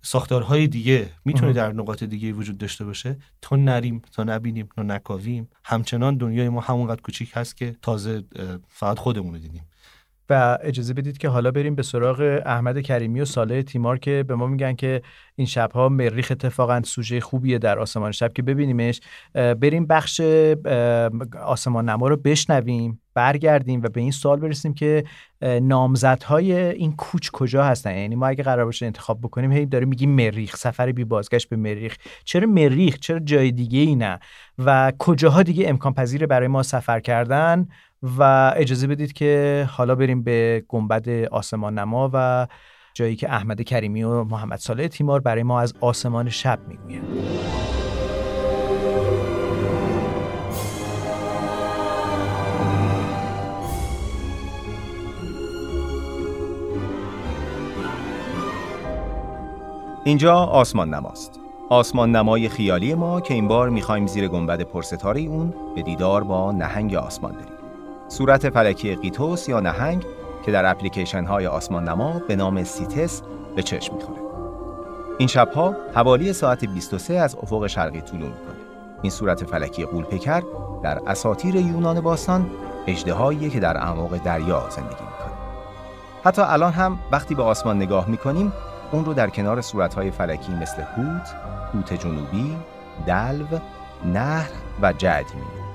[0.01, 1.53] ساختارهای دیگه می‌تونه.
[1.53, 5.49] در نقاط دیگه وجود داشته باشه؟ تا نریم تا نبینیم تا نکاویم.
[5.63, 8.23] همچنان دنیای ما همونقدر کوچیک هست که تازه
[8.67, 9.65] فقط خودمون رو دیدیم.
[10.29, 14.35] و اجازه بدید که حالا بریم به سراغ احمد کریمی و صالح تیمار که به
[14.35, 15.01] ما میگن که
[15.35, 19.01] این شبها مریخ اتفاقا سوژه خوبیه در آسمان شب که ببینیمش.
[19.33, 20.21] بریم بخش
[21.45, 25.03] آسمان نما رو بشنویم برگردیم و به این سوال برسیم که
[25.61, 30.09] نامزدهای این کوچ کجا هستن؟ یعنی ما اگه قرار باشه انتخاب بکنیم هی داریم میگیم
[30.09, 31.95] مریخ سفر بی بازگشت به مریخ.
[32.23, 34.19] چرا مریخ؟ چرا جای دیگه ای نه؟
[34.57, 37.67] و کجاها دیگه امکان پذیره برای ما سفر کردن؟
[38.03, 42.47] و اجازه بدید که حالا بریم به گنبد آسمان نما و
[42.93, 47.07] جایی که احمد کریمی و محمد صالح تیمار برای ما از آسمان شب می‌گویند.
[60.03, 61.39] اینجا آسمان نماست.
[61.69, 66.51] آسمان نمای خیالی ما که این بار می‌خوایم زیر گنبد پرستاره اون به دیدار با
[66.51, 67.58] نهنگ آسمان بریم.
[68.09, 70.05] صورت فلکی قیتوس یا نهنگ
[70.45, 73.21] که در اپلیکیشن های آسمان نما به نام سیتس
[73.55, 74.19] به چشم می‌خوره.
[75.17, 78.55] این شبها حوالی ساعت 23 از افق شرقی طولو می‌کنه.
[79.01, 80.41] این صورت فلکی قولپکر
[80.83, 82.49] در اساطیر یونان باستان
[82.87, 85.33] اجدهایی که در اعماق دریا زندگی می‌کنه.
[86.23, 88.53] حتی الان هم وقتی به آسمان نگاه می‌کنیم
[88.91, 91.35] اون رو در کنار صورتهای فلکی مثل هوت،
[91.73, 92.57] هوت جنوبی،
[93.05, 93.45] دلو،
[94.05, 94.49] نهر
[94.81, 95.69] و جعد می‌بینیم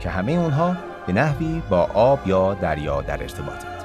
[0.00, 3.84] که همه اونها به نحوی با آب یا دریا در ارتباطند.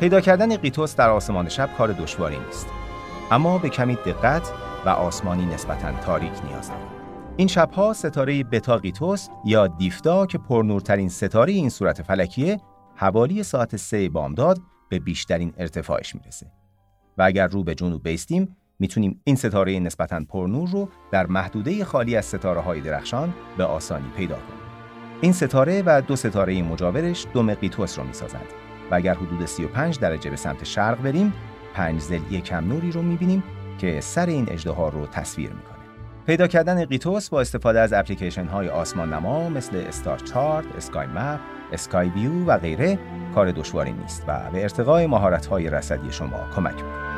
[0.00, 2.66] پیدا کردن قیتوس در آسمان شب کار دشواری نیست.
[3.30, 4.52] اما به کمی دقت
[4.86, 6.82] و آسمانی نسبتا تاریک نیاز دارد.
[7.36, 12.60] این شبها ستاره بتا قیتوس یا دیفتا که پرنورترین ستاره این صورت فلکیه
[12.94, 16.46] حوالی ساعت سه بامداد به بیشترین ارتفاعش می‌رسه.
[17.18, 22.16] و اگر رو به جنوب بیستیم می‌تونیم این ستاره نسبتا پرنور رو در محدوده خالی
[22.16, 24.59] از ستاره های درخشان به آسانی پیدا کنیم.
[25.22, 28.46] این ستاره و دو ستاره مجاورش دو مقیتوس رو می‌سازند
[28.90, 31.32] و اگر حدود 35 درجه به سمت شرق بریم
[31.74, 33.42] پنج زلی کم نوری رو می‌بینیم
[33.78, 35.76] که سر این اجدها رو تصویر می‌کنه.
[36.26, 41.40] پیدا کردن قیتوس با استفاده از اپلیکیشن های آسمان نما مثل استار چارت، اسکای مپ،
[41.72, 42.98] اسکای ویو و غیره
[43.34, 47.09] کار دشواری نیست و به ارتقای مهارت های رصدی شما کمک می‌کنه.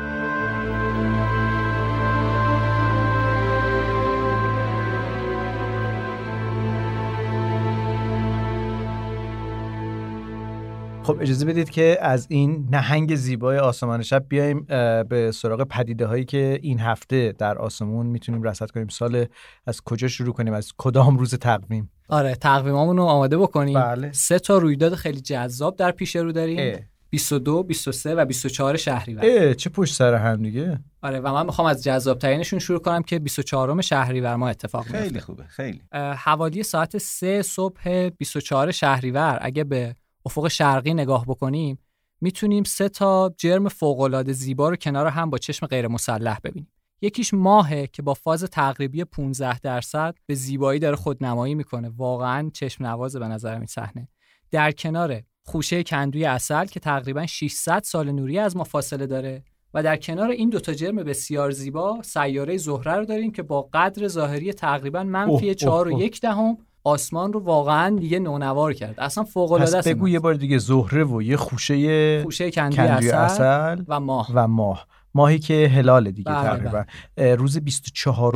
[11.03, 14.65] خب اجازه بدید که از این نهنگ زیبای آسمان شب بیایم
[15.09, 18.87] به سراغ پدیده هایی که این هفته در آسمون می‌تونیم رصد کنیم.
[18.87, 19.25] سال
[19.67, 23.73] از کجا شروع کنیم؟ از کدام روز تقویم؟ آره تقویمامون رو آماده بکنیم.
[23.73, 24.11] بله.
[24.11, 26.57] سه تا رویداد خیلی جذاب در پیش رو داریم.
[26.59, 26.79] اه.
[27.09, 29.53] 22 23 و 24 شهریور.
[29.53, 33.19] چه پشت سر هم دیگه؟ آره و من می‌خوام از جذاب ترینشون شروع کنم که
[33.19, 35.81] 24 شهریور ما اتفاق میفته خیلی خوبه خیلی.
[36.17, 39.37] حوالی ساعت 3 صبح 24 شهریور.
[39.41, 41.79] اگه به افق شرقی نگاه بکنیم
[42.21, 46.71] می‌تونیم سه تا جرم فوق‌العاده زیبا رو کنار هم با چشم غیر مسلح ببینیم.
[47.01, 51.89] یکیش ماهه که با فاز تقریبی 15 درصد به زیبایی داره خودنمایی می‌کنه.
[51.97, 54.07] واقعا چشم نوازه به نظر این صحنه.
[54.51, 59.83] در کنار خوشه کندوی اصل که تقریبا 600 سال نوری از ما فاصله داره و
[59.83, 64.53] در کنار این دوتا جرم بسیار زیبا سیاره زهره رو داریم که با قدر ظاهری
[64.53, 68.99] تقریبا منفی 4 و یک دهم آسمان رو واقعا دیگه نونوار کرد.
[68.99, 73.43] اصلا فوق العاده است بگو یه بار دیگه زهره و یه خوشه خوشه کندوی, اصل,
[73.43, 74.31] اصل, و ماه.
[74.33, 74.87] و ماه.
[75.15, 76.85] ماهی که هلال دیگه بله تقریبا.
[77.17, 77.35] بله.
[77.35, 78.35] روز 24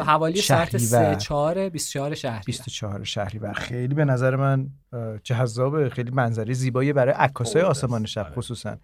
[0.00, 3.52] حوالی ساعت 3 4 24 شهری 24 شهریور.
[3.52, 4.68] خیلی به نظر من
[5.24, 8.34] جذاب خیلی منظره زیبایی برای عکاسای آسمان شب بله.
[8.34, 8.76] خصوصا.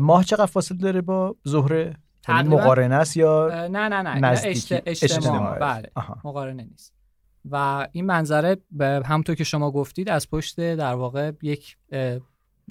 [0.00, 1.96] ماه چقدر فاصله داره با زهره؟
[2.28, 4.18] یعنی مقارنه است یا نه نه نه.
[4.18, 5.58] نزدیکی؟ اجتماع.
[5.58, 5.90] بله.
[6.24, 6.93] مقارنه نیست.
[7.50, 11.76] و این منظره به همونطور که شما گفتید از پشت در واقع یک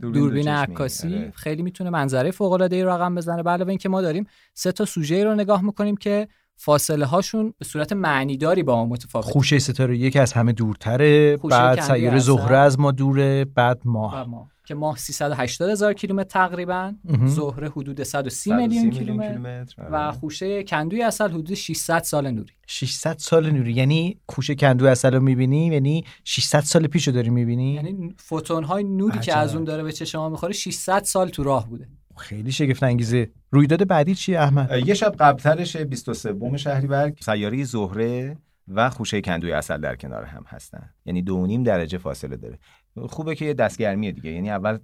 [0.01, 1.31] دوربین عکاسی آره.
[1.35, 3.43] خیلی می‌تونه منظره فوق العاده ای رقم بزنه.
[3.43, 7.93] علاوه اینکه ما داریم سه تا سوژه رو نگاه می‌کنیم که فاصله هاشون به صورت
[7.93, 9.31] معنیداری با ما متفاوته.
[9.31, 14.49] خوشه ستاره یکی از همه دورتره بعد سیاره زهره از ما دوره بعد ماه.
[14.65, 16.93] که ماه 380 هزار کیلومتر تقریبا.
[17.25, 19.59] زهره حدود 130 میلیون کیلومتر.
[19.91, 20.11] و آره.
[20.11, 22.53] خوشه کندوی اصل حدود 600 سال نوری.
[22.67, 23.73] 600 سال نوری.
[23.73, 28.83] یعنی خوشه کندوی اصل رو می‌بینی؟ یعنی 600 سال پیشو داری می‌بینی؟ یعنی فوتون های
[28.83, 29.21] نوری عجب.
[29.21, 31.87] که از اون داره به چشم می‌خوره 600 سال تو راه بوده.
[32.17, 33.31] خیلی شگفت انگیزه.
[33.51, 39.77] رویداد بعدی چیه احمد؟ یه شب قبلترش 23 شهریور سیاره زهره و خوشه کندوی اصل
[39.77, 40.89] در کنار هم هستن.
[41.05, 42.59] یعنی دو نیم درجه فاصله داره.
[43.01, 44.77] خوبه که یه دستگرمیه دیگه یعنی اول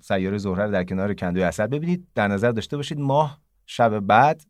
[0.00, 4.42] سیاره زهره رو در کنار کندوی اصل ببینید در نظر داشته باشید ماه شب بعد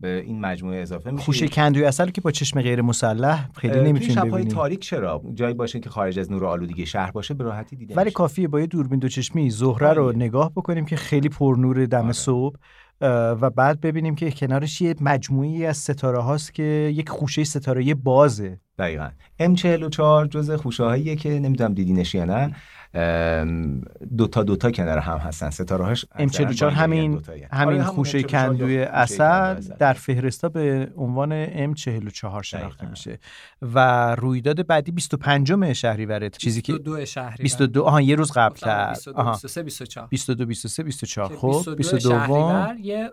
[0.00, 4.14] به این مجموعه اضافه میشه خوشه کندوی اصل که با چشم غیر مسلح خیلی نمی‌تونیم
[4.14, 7.76] شب‌های ببینیم تاریک چرا جایی باشه که خارج از نور آلودگی شهر باشه به راحتی
[7.76, 8.14] دیده ولی میشه.
[8.14, 10.16] کافیه با یه دوربین دو چشمی زهره رو آره.
[10.16, 12.12] نگاه بکنیم که خیلی پرنور دم آره.
[12.12, 12.56] صبح
[13.40, 18.60] و بعد ببینیم که کنارش یه مجموعی از ستاره هاست که یک خوشه ستاره بازه
[18.78, 19.10] دقیقا.
[19.40, 22.56] M44 جز خوشه هاییه که نمی‌دونم دیدینش یا نه.
[24.16, 30.48] دوتا دوتا کنار هم هستن ستاره هاش M44 همین همین خوشه کندوی اصل در فهرستا
[30.48, 32.90] به عنوان M44 شناخته دقیقاً.
[32.90, 33.18] میشه
[33.62, 33.78] و
[34.14, 39.20] رویداد بعدی 25 شهریور چیزی که 22 شهری 22 آها یه روز قبل تر 22
[39.20, 43.10] آها 23 24 22 23 24 که خب 22 22 شهریور یه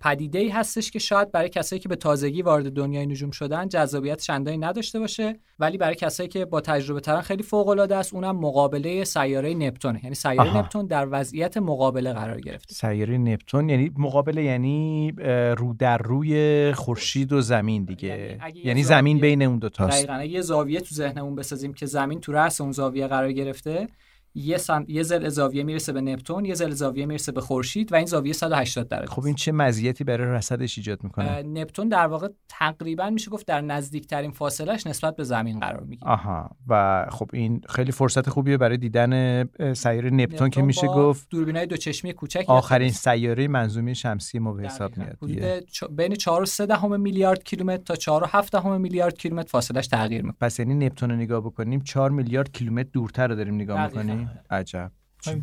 [0.00, 4.20] پدیده ای هستش که شاید برای کسایی که به تازگی وارد دنیای نجوم شدن جذابیت
[4.20, 8.36] چندانی نداشته باشه ولی برای کسایی که با تجربه ترن خیلی فوق العاده است اونم
[8.36, 10.00] مقابله سیاره نپتون.
[10.02, 10.60] یعنی سیاره آها.
[10.60, 12.74] نپتون در وضعیت مقابله قرار گرفته.
[12.74, 15.12] سیاره نپتون یعنی مقابل یعنی
[15.58, 19.98] رو در روی خورشید و زمین یعنی دیگه اگه یه یعنی زمین بین اون دوتاست
[19.98, 23.86] دقیقا اگه یه زاویه تو ذهنمون بسازیم که زمین تو رأس اون زاویه قرار گرفته
[24.34, 24.84] یه سم...
[24.88, 28.32] یه زل زاویه می‌رسه به نپتون یه زل زاویه می‌رسه به خورشید و این زاویه
[28.32, 33.30] 180 درجه خب این چه مزیتی برای رصدش ایجاد می‌کنه؟ نپتون در واقع تقریبا میشه
[33.30, 36.12] گفت در نزدیکترین فاصلش نسبت به زمین قرار می‌گیره.
[36.12, 36.50] آها.
[36.68, 41.76] و خب این خیلی فرصت خوبیه برای دیدن سیاره نپتون که میشه گفت دوربینای دو
[41.76, 44.98] چشمی کوچک آخرین سیاره منظومه شمسی ما به حساب.
[44.98, 45.16] میاد.
[45.22, 49.18] حدود چ- بین 4 و 3 دهم میلیارد کیلومتر تا 4 و 7 دهم میلیارد
[49.18, 50.36] کیلومتر فاصلش تغییر می‌کنه.
[50.40, 53.86] پس یعنی نپتون رو نگاه بکنیم 4 میلیارد کیلومتر دورتر رو داریم نگاه.
[53.86, 54.19] می‌کنیم.
[54.50, 54.90] عجب.
[55.20, 55.40] چه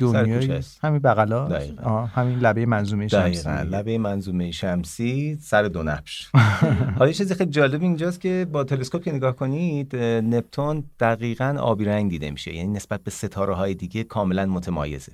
[0.82, 1.48] همین بغلا؟
[2.16, 3.50] همین لبه منظومه شمسی.
[3.50, 6.30] لبه منظومه شمسی سر دو نبش.
[6.98, 11.86] حالا یه چیزی خیلی جالب اینجاست که با تلسکوپ که نگاه کنید نپتون دقیقا آبی
[11.86, 12.54] رنگ دیده میشه.
[12.56, 15.12] یعنی نسبت به ستاره های دیگه کاملا متمایزه.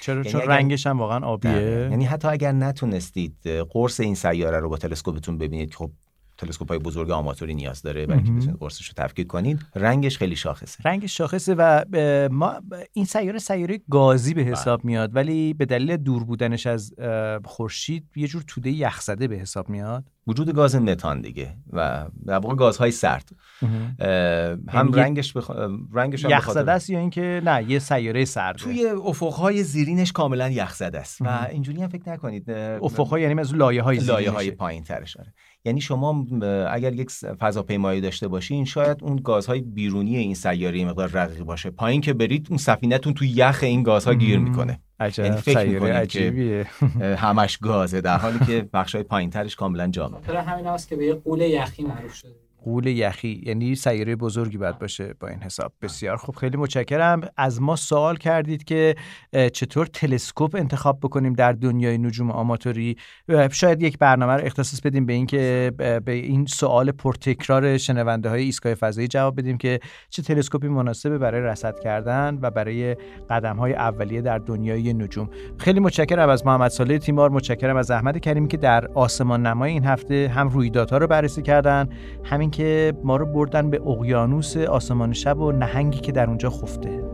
[0.00, 1.52] چرا؟ یعنی چون اگر- رنگش هم واقعا آبیه.
[1.90, 3.34] یعنی حتی اگر نتونستید
[3.70, 5.90] قرص این سیاره رو با تلسکوپتون ببینید خب
[6.44, 8.32] تلسکوپ های بزرگ آماتوری نیاز داره برای اینکه.
[8.32, 10.78] بتونید قرصش رو تفکیک کنید رنگش خیلی شاخصه.
[10.84, 11.84] رنگ شاخصه و
[12.30, 12.54] ما
[12.92, 16.94] این سیاره سیاره گازی به حساب میاد ولی به دلیل دور بودنش از
[17.44, 20.04] خورشید یه جور توده یخزده به حساب میاد.
[20.26, 23.28] وجود گاز متان دیگه و در واقع گازهای سرد.
[23.62, 23.68] هم
[24.74, 25.50] یعنی یه رنگش بخ...
[25.92, 28.58] رنگش هم خاطر- یخزده است یا اینکه نه یه سیاره سرده.
[28.58, 31.46] توی افقهای زیرینش کاملا یخزده است و.
[31.50, 35.32] اینجوری هم فکر نکنید افق‌ها یعنی از لایه های لایه های پایین ترش آره.
[35.64, 36.26] یعنی شما
[36.70, 41.70] اگر یک فضاپیمایی داشته باشین شاید اون گازهای بیرونی این سیاره یه مقدار رقیق باشه.
[41.70, 44.38] پایین که برید اون سفینه‌تون توی یخ این گازها گیر.
[44.38, 44.80] می‌کنه.
[45.00, 45.24] عجب.
[45.24, 46.66] یعنی فکر که- عجیبیه.
[47.00, 50.96] اه، همش گازه در حالی که بخشای پایین ترش کاملا جامد خاطر همین هست که
[50.96, 52.43] به یه قول یخی معروف شده.
[52.64, 55.72] قول یخی یعنی سیاره بزرگی باید باشه با این حساب.
[55.82, 56.36] بسیار خوب.
[56.36, 57.20] خیلی متشکرم.
[57.36, 58.94] از ما سوال کردید که
[59.52, 62.96] چطور تلسکوپ انتخاب بکنیم در دنیای نجوم آماتوری؟
[63.52, 68.28] شاید یک برنامه رو اختصاص بدیم به این که اه، به این سوال پرتکرار شنونده
[68.28, 72.96] های ایستگاه فضایی جواب بدیم که چه تلسکوپی مناسبه برای رصد کردن و برای
[73.30, 75.30] قدم های اولیه در دنیای نجوم.
[75.58, 77.30] خیلی متشکرم از محمد صالح تیمار.
[77.30, 81.88] متشکرم از احمد کریمی که در آسمان نمای این هفته هم رویدادها رو بررسی کردن.
[82.24, 87.13] همین که ما رو بردن به اقیانوس آسمان شب و نهنگی که در اونجا خفته.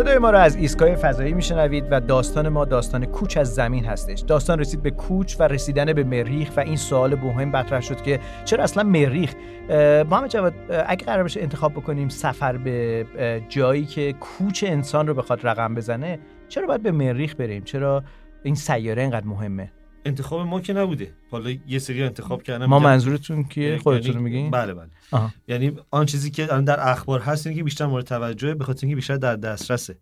[0.00, 4.20] صدای ما را از ایستگاه فضایی میشنوید و داستان ما داستان کوچ از زمین هستش.
[4.20, 8.20] داستان رسید به کوچ و رسیدن به مریخ و این سوال مهم مطرح شد که
[8.44, 9.34] چرا اصلا مریخ؟
[10.10, 10.54] محمد جواد
[10.86, 13.06] اگه قرار بشه انتخاب بکنیم سفر به
[13.48, 18.02] جایی که کوچ انسان رو بخواد رقم بزنه چرا باید به مریخ بریم؟ چرا
[18.42, 19.72] این سیاره اینقدر مهمه؟
[20.04, 21.14] انتخاب ما که نبوده.
[21.30, 24.90] حالا یه سری انتخاب کردن ما منظورتون کیه؟ یعنی- خودتون رو میگین؟ بله بله.
[25.10, 25.32] آها.
[25.48, 28.80] یعنی آن چیزی که الان در اخبار هست اینه که بیشتر مورد توجهه به خاطر
[28.86, 29.98] اینکه بیشتر در دسترسه.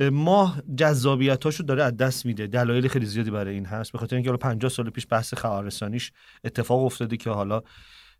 [0.00, 2.46] ما جذابیتاشو داره از دست میده.
[2.46, 3.92] دلایل خیلی زیادی برای این هست.
[3.92, 6.12] به خاطر اینکه حالا 50 سال پیش بحث خبررسانیش
[6.44, 7.62] اتفاق افتاده که حالا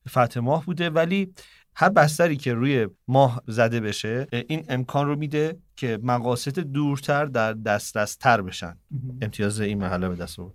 [0.09, 0.91] فتح ماه بوده.
[0.91, 1.33] ولی
[1.77, 7.53] هر بستری که روی ماه زده بشه این امکان رو میده که مقاصد دورتر در
[7.53, 8.77] دسترستر بشن.
[9.23, 10.55] امتیاز این محله به دست آورد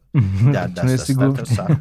[0.53, 1.77] در دسترستر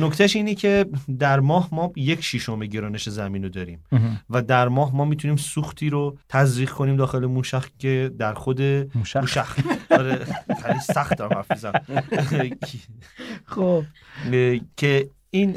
[0.00, 0.86] نکتهش اینی که
[1.18, 3.84] در ماه ما یک شیشم گرانش زمین رو داریم.
[4.30, 8.62] و در ماه ما می‌تونیم سوختی رو تزریق کنیم داخل موشخ که در خود
[8.94, 9.58] موشخ.
[9.90, 10.26] آره
[10.62, 11.80] خیلی سخت دارم حرف می‌زنم.
[13.54, 13.84] خب.
[14.76, 15.56] که این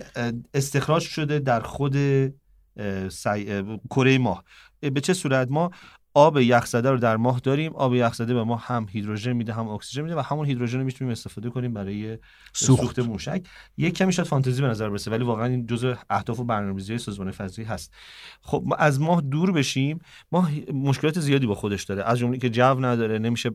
[0.53, 1.95] استخراج شده در خود
[3.09, 4.43] سی- کره ماه.
[4.83, 5.71] اه، به چه صورت ما
[6.13, 10.01] آب یخزده رو در ماه داریم آب یخزده به ما هم هیدروژن میده هم اکسیژن
[10.01, 12.17] میده و همون هیدروژن رو می‌تونیم استفاده کنیم برای
[12.53, 12.81] سوخت.
[12.81, 13.43] سوخت, موشک.
[13.77, 17.31] یک کمی شاید فانتزی به نظر برسه ولی واقعا این جزء اهداف و برنامه‌ریزی سازمان
[17.31, 17.93] فضایی هست.
[18.41, 19.99] خب ما از ماه دور بشیم
[20.31, 22.03] ماه مشکلات زیادی با خودش داره.
[22.03, 23.51] از جمله که جو نداره نمیشه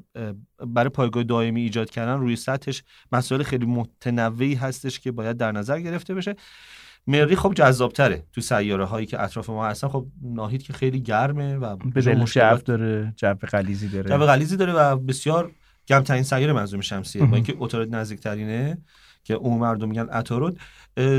[0.67, 5.81] برای پایگاه دائمی ایجاد کردن روی سطحش مسائل خیلی متنوعی هستش که باید در نظر
[5.81, 6.37] گرفته بشه.
[7.07, 9.89] مریخ خب جذابتره تو سیاره هایی که اطراف ما هستن.
[9.89, 14.11] خب ناهید که خیلی گرمه و به دل جو داره جو غلیظی داره.
[14.11, 15.53] جو غلیظی داره و بسیار
[15.87, 18.79] گرمترین سیاره منظوم شمسیه با اینکه عطارد نزدیکترینه
[19.25, 20.23] که اون مردم میگن اه،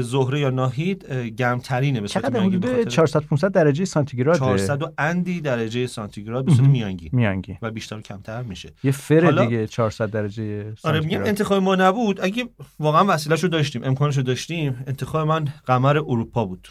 [0.02, 4.38] زهره یا ناهید اه، گرمترینه به صورت میانگین حدود به خاطر 400 500 درجه سانتیگراد.
[4.40, 6.68] 400 و اندی درجه سانتیگراد به صورت.
[6.70, 7.10] میانگین.
[7.14, 8.70] میانگی و بیشتر و کمتر میشه.
[8.84, 11.28] یه فر حالا- دیگه 400 درجه آره میگم سانتیگراد.
[11.28, 12.22] انتخاب ما نبود.
[12.22, 12.50] اگه
[12.80, 16.68] واقعا وسیله‌شو رو داشتیم امکانش رو داشتیم انتخاب من قمر اروپا بود.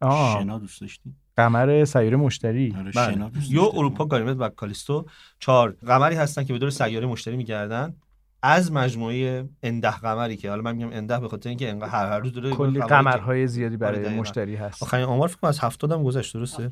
[0.00, 0.40] آه.
[0.40, 2.74] شنا دوست داشتی قمر سیاره مشتری.
[2.78, 3.14] آره بله.
[3.14, 5.06] شنا دوست یا داشتی؟ اروپا گانیمد و کالیستو
[5.40, 7.94] چهار قمری هستن که به دور سیاره مشتری میگردن.
[8.42, 12.18] از مجموعه انده قمری که حالا من میگم انده به خاطر اینکه انقدر هر هر
[12.18, 14.18] روز داره کلی قمرهای زیادی آره، برای.
[14.18, 14.82] مشتری هست.
[14.82, 16.70] آخرین آمار فکر کنم از 70 هم گذشت درسته؟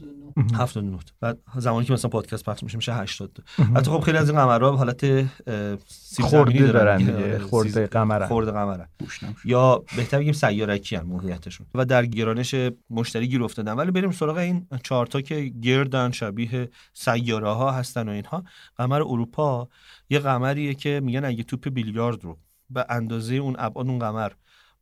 [0.54, 3.38] 79 بعد زمانی که مثلا پادکست پخش میشه میشه 80
[3.76, 5.24] حتی خب خیلی از این قمرها به حالت
[6.20, 7.38] خورده دارن دیگه.
[7.38, 8.26] خورده قمرن.
[8.26, 8.88] خورده قمرن.
[9.44, 11.66] یا بهتر بگیم سیارکی هم موقعیتشون.
[11.74, 12.54] و در گرانش
[12.90, 13.72] مشتری گیر افتادن.
[13.72, 18.44] ولی بریم سراغ این چهارتا که گردن شبیه سیاره ها هستن و اینها.
[18.76, 19.68] قمر اروپا
[20.10, 22.38] یه قمریه که میگن اگه توپ بیلیارد رو
[22.70, 24.32] به اندازه اون ابعاد اون قمر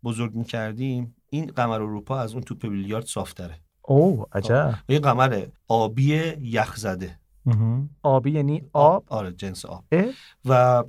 [0.05, 3.61] بزرگ می‌کردیم این قمر اروپا از اون توپ بیلیارد صافتره.
[3.83, 4.75] اوه عجب.
[4.89, 7.19] و یه قمر آبی یخزده.
[7.47, 7.91] مهم.
[8.03, 9.05] آبی یعنی آب.
[9.09, 9.85] آره جنس آب.
[9.93, 10.05] اه؟
[10.45, 10.85] و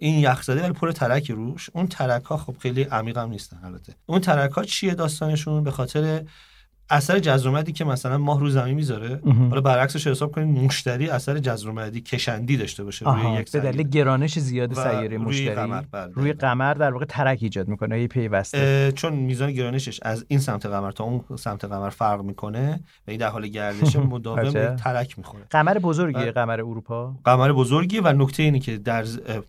[0.00, 1.70] این یخزده ولی پر ترک روش.
[1.74, 3.94] اون ترک ها خب خیلی عمیق هم نیستن البته.
[4.06, 6.24] اون ترک ها چیه داستانشون؟ به خاطر
[6.92, 9.20] اثر جزرومدی که مثلا ماه رو زمین می‌ذاره.
[9.50, 13.88] حالا برعکسش حساب کنید مشتری اثر جزرومدی کشندی داشته باشه روی یک به دلیل.
[13.88, 16.32] گرانش زیاد سیاره مشتری قمر، بله، روی.
[16.32, 20.90] قمر در واقع ترک ایجاد می‌کنه یه پیوسته چون میزان گرانشش از این سمت قمر
[20.90, 24.76] تا اون سمت قمر فرق می‌کنه و این در حال گردش مداوم.
[24.76, 26.30] ترک می‌خوره قمر بزرگیه.
[26.32, 29.04] قمر اروپا قمر بزرگی و نکته اینه که در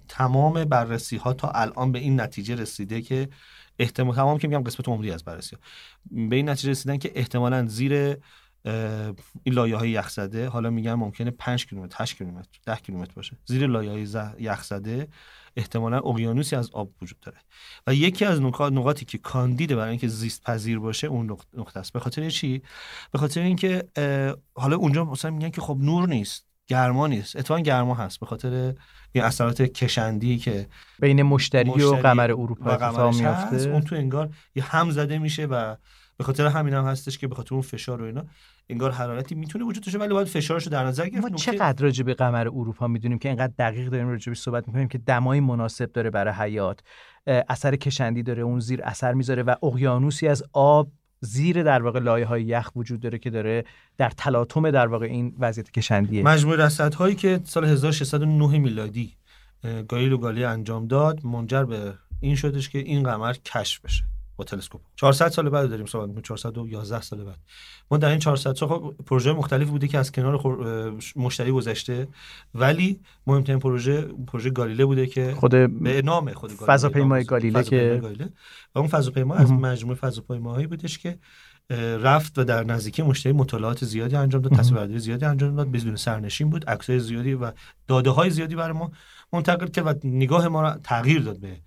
[0.07, 3.27] تمام بررسی ها تا الان به این نتیجه رسیده که
[3.79, 5.57] احتمال تمام که میگم قسمت عمری از بررسی
[6.11, 8.17] به این نتیجه رسیدن که احتمالا زیر
[9.43, 13.37] این لایه های یخزده حالا میگن ممکنه 5 کیلومتر 8 کیلومتر 10 کیلومتر باشه.
[13.45, 15.07] زیر لایه های ز- یخزده
[15.55, 17.37] احتمالا اقیانوسی از آب وجود داره.
[17.87, 21.79] و یکی از نقاط نقاطی که کاندیده برای اینکه زیست پذیر باشه اون نقط- نقطه
[21.79, 21.93] است.
[21.93, 22.61] به خاطر چی؟
[23.11, 23.83] به خاطر اینکه
[24.55, 26.52] حالا اونجا مثلا میگن که خب نور نیست.
[26.67, 27.35] گرما نیست.
[27.35, 28.19] اتفاقا گرما هست.
[28.19, 28.73] به خاطر
[29.11, 30.67] این اثرات کشندی که
[30.99, 34.91] بین مشتری, و مشتری قمر اروپا و اتفاق هست اون میفته تو انگار یه هم
[34.91, 35.75] زده میشه و
[36.17, 38.25] به خاطر همین هم هستش که به خاطر اون فشار و اینا
[38.69, 41.21] انگار حرارتی می‌تونه وجود داشته ولی باید فشارش رو در نظر گرفت.
[41.23, 44.67] ما نکته- چقدر راجع به قمر اروپا می‌دونیم که اینقدر دقیق داریم راجع بهش صحبت
[44.67, 46.79] می‌کنیم که دمای مناسب داره برای حیات.
[47.27, 50.91] اثر کشندی داره اون زیر اثر می‌ذاره و اقیانوسی از آب
[51.23, 53.63] زیر در واقع لایه های یخ وجود داره که داره
[53.97, 56.23] در تلاطم در واقع این وضعیت کشندیه.
[56.23, 59.13] مجموع رصدهایی که سال 1609 میلادی
[59.63, 64.03] اه، گالیلو گالی انجام داد منجر به این شدش که این قمر کشف بشه.
[64.37, 67.37] با تلسکوپ 400 سال بعد داریم صحبت می‌کنیم 411 سال بعد
[67.91, 72.07] ما در این 400 سال خب پروژه مختلفی بوده که از کنار خور- مشتری گذشته
[72.55, 77.99] ولی مهمترین پروژه پروژه گالیله بوده که خود به نام خود گالیله فضاپیمای گالیله که-
[78.01, 78.29] گالیله.
[78.75, 79.51] و اون فضاپیما از.
[79.51, 81.17] مجموعه فضاپیماهایی بودش که
[82.01, 86.49] رفت و در نزدیکی مشتری مطالعات زیادی انجام داد تصویربرداری زیادی انجام داد بدون سرنشین
[86.49, 87.51] بود عکسای زیادی و
[87.87, 88.91] داده های زیادی برای ما
[89.33, 91.57] منتقل کرد و نگاه ما را تغییر داد به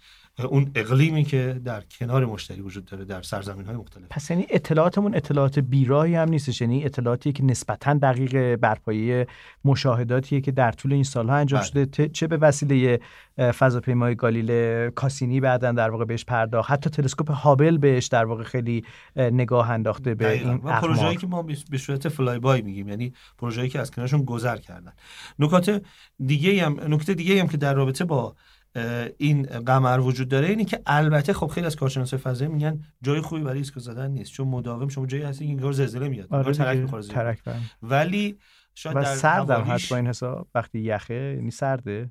[0.45, 4.05] اون اقلیمی که در کنار مشتری وجود داره در سرزمین های مختلف.
[4.11, 6.61] پس یعنی اطلاعاتمون اطلاعات بیراهی هم نیستش.
[6.61, 9.26] یعنی اطلاعاتی که نسبتا دقیق بر پایه
[9.64, 11.68] مشاهداتیه که در طول این سالها انجام بله.
[11.68, 12.09] شده.
[12.09, 13.01] چه به وسیله
[13.39, 16.70] فضاپیمای گالیله کاسینی بعدا در واقع بهش پرداخت.
[16.70, 18.84] حتی تلسکوپ هابل بهش در واقع خیلی
[19.16, 20.51] اه، نگاه انداخته به دقیقاً.
[20.51, 22.89] این و پروژه‌ای که ما به صورت فلای بای میگیم.
[22.89, 24.93] یعنی پروژه‌ای که از کنارشون گذر کردن.
[25.39, 25.82] نکات
[26.26, 28.37] دیگه هم نکته دیگه هم که در رابطه با
[29.18, 33.43] این قمر وجود داره اینه که البته خب خیلی از کارشناسای فضایی میگن جای خوبی
[33.43, 36.79] برای ایستگاه زدن نیست چون مداوم شما جایی هستی انگار زلزله میاد آره انگار ترک
[36.79, 37.03] می‌خوره.
[37.03, 37.64] ترک برمی.
[37.83, 38.37] ولی
[38.74, 42.11] شاید و در سردم هست با این حساب وقتی یخه یعنی سرده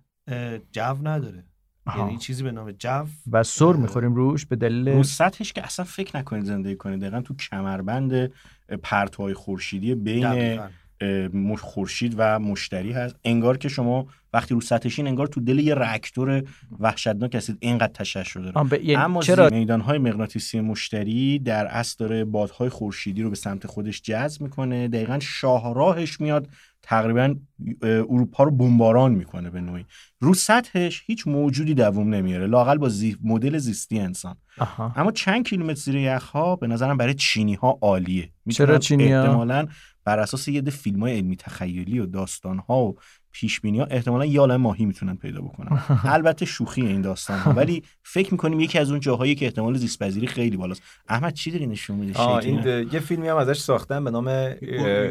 [0.72, 1.44] جو نداره
[1.86, 2.00] آها.
[2.00, 5.86] یعنی چیزی به نام جو و سر می‌خوریم روش به دلیل رو سطحش که اصلا
[5.86, 8.32] فکر نکنید زندگی کنید دقیقا تو کمربند
[8.84, 10.68] پرتوهای خورشیدی بین دقیقاً.
[11.58, 16.44] خورشید و مشتری هست انگار که شما وقتی رو سطحشین انگار تو دل یه راکتور
[16.80, 21.96] وحشتناک هستید اینقدر تشعشع داره ب- یعنی اما چرا؟ میدان های مغناطیسی مشتری در اصل
[22.00, 24.88] داره بادهای خورشیدی رو به سمت خودش جذب می‌کنه.
[24.88, 26.48] دقیقا شاهراهش میاد
[26.82, 27.36] تقریبا
[27.82, 29.86] اروپا رو بمباران می‌کنه به نوعی.
[30.20, 33.18] رو سطحش هیچ موجودی دووم نمیاره لاقل با زی...
[33.24, 34.36] مدل زیستی انسان.
[34.58, 34.94] آها.
[34.96, 38.24] اما چند کیلومتر زیر یخها به نظرم برای چینی ها عالیه.
[38.24, 39.68] چرا می‌تونن چینی‌ها؟ احتمالاً
[40.04, 42.96] بر اساس یه فیلم های علمی تخیلی و داستان ها و
[43.40, 45.80] پیش بینی ها احتمالاً یه عالم ماهی می‌تونن پیدا بکنن.
[46.04, 47.52] البته شوخی این داستان ها.
[47.52, 50.82] ولی فکر می‌کنیم یکی از اون جاهایی که احتمال زیست پذیری خیلی بالاست.
[51.08, 54.28] احمد چی داری نشون میده این یه فیلمی هم ازش ساختن به نام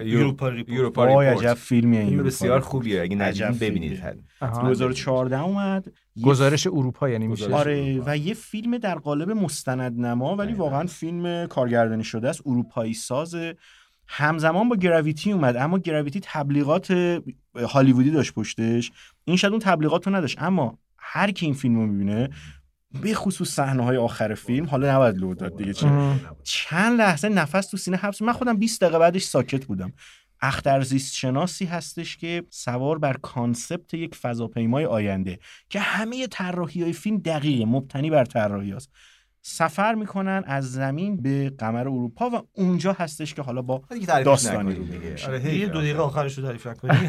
[0.05, 1.55] یوروپا ریپورت.
[1.55, 2.61] فیلمیه این بسیار.
[2.61, 3.03] خوبیه.
[3.03, 4.25] اگه ندیدین ببینید فیلمیه.
[4.41, 4.63] آها.
[4.63, 5.93] 2014 اومد.
[6.23, 7.55] گزارش اروپا یعنی میشه.
[7.55, 12.43] آره و یه فیلم در قالب مستند نما ولی واقعا فیلم کارگردانی شده است.
[12.47, 13.37] اروپایی ساز
[14.09, 17.19] همزمان با گراویتی اومد اما گراویتی تبلیغات
[17.69, 18.93] هالیوودی داشت پشتش
[19.25, 22.31] این شاید اون تبلیغات رو نداشت اما هر کی این فیلم رو می‌بینه
[23.03, 26.21] به خصوص صحنه های آخر فیلم حالا نباید لو داد دیگه چه اه.
[26.43, 29.93] چند لحظه نفس تو سینه حبس من خودم 20 دقیقه بعدش ساکت بودم
[30.41, 35.39] اخترزیست شناسی هستش که سوار بر کانسپت یک فضاپیمای آینده
[35.69, 38.91] که همه طراحی های فیلم دقیقه مبتنی بر طراحی هست.
[39.47, 43.83] سفر می‌کنن از زمین به قمر اروپا و اونجا هستش که حالا با
[44.25, 45.27] داستانی رو دیگه.
[45.27, 45.81] آره، دو آخه.
[45.81, 47.09] دقیقه آخرش رو تعریف نکنی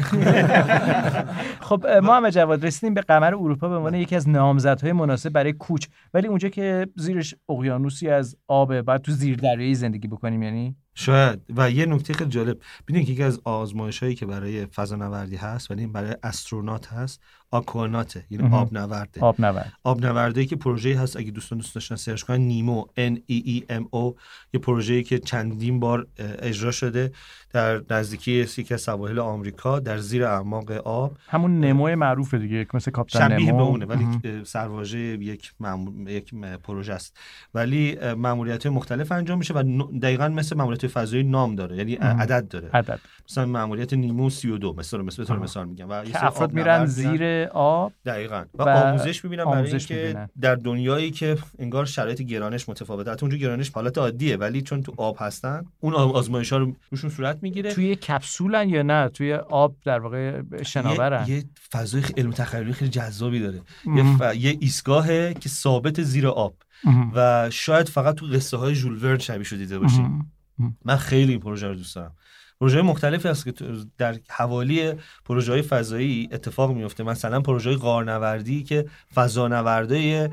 [1.68, 3.68] خب اه، محمد جواد رسیدیم به قمر اروپا.
[3.68, 5.86] به عنوان یکی از نامزدهای مناسب برای کوچ.
[6.14, 11.40] ولی اونجا که زیرش اقیانوسی از آبه بعد تو زیر دریایی زندگی بکنیم یعنی؟ شاید.
[11.56, 12.58] و یه نکته خیلی جالب.
[12.88, 17.20] ببینید که یکی از آزمایش هایی که برای فضانوردی هست ولی برای استرونات هست
[17.56, 18.54] آکواناته یعنی.
[18.54, 22.40] آب نورده آب نورد آب نوردی که پروژه هست اگه دوستان دوست داشتن سرچ کنن
[22.40, 24.14] نیمو N E E M O
[24.54, 27.12] یه پروژه‌ای که چندین بار اجرا شده
[27.52, 32.90] در نزدیکی یکی از سواحل آمریکا در زیر اعماق آب همون نموی معروفه دیگه مثل
[32.90, 34.06] کاپیتان شبیه نمو به اونه ولی
[34.44, 37.16] سرواژه یک مامور- یک پروژه است
[37.54, 39.62] ولی ماموریت مختلف انجام میشه و
[40.02, 41.94] دقیقا مثل ماموریت فضایی نام داره یعنی.
[41.94, 43.00] عدد داره عدد
[43.30, 45.44] مثلا ماموریت نیمو 32 مثلا مثل به طور آها.
[45.44, 46.86] مثال میگم و افراد میرن.
[46.86, 48.44] زیر آب دقیقا.
[48.54, 50.28] و, و آموزش می‌بینن برای اینکه.
[50.40, 54.94] در دنیایی که انگار شرایط گرانش متفاوته حتی اونجا گرانش حالت عادیه ولی چون تو
[54.96, 57.74] آب هستن اون آزمایش ها رو روشون صورت می‌گیره.
[57.74, 61.24] توی کپسولن یا نه؟ توی آب در واقع شناورن.
[61.28, 63.60] یه, یه فضای علم تخیلی خیلی جذابی داره.
[63.96, 64.16] یه.
[64.16, 64.36] ف...
[64.36, 66.54] یه ایستگاهه که ثابت زیر آب.
[67.14, 70.32] و شاید فقط تو قصه های ژول ورن شبیه شو دیده باشیم.
[70.84, 72.12] من خیلی این پروژه رو دوست دارم.
[72.60, 73.52] پروژه مختلفی هست که
[73.98, 74.92] در حوالی
[75.24, 80.30] پروژه های فضایی اتفاق میفته مثلا پروژه غارنوردی که فضانورده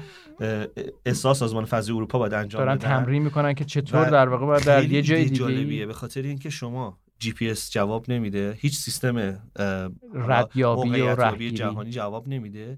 [1.06, 2.88] احساس سازمان فضای اروپا باید انجام دارن بدن.
[2.88, 6.50] تمرین می‌کنن که چطور در واقع باید در یه جای دیگه جالبیه به خاطر اینکه
[6.50, 9.40] شما جی پی اس جواب نمیده هیچ سیستم
[10.14, 11.52] ردیابی و رهگیری.
[11.52, 12.78] جهانی جواب نمیده.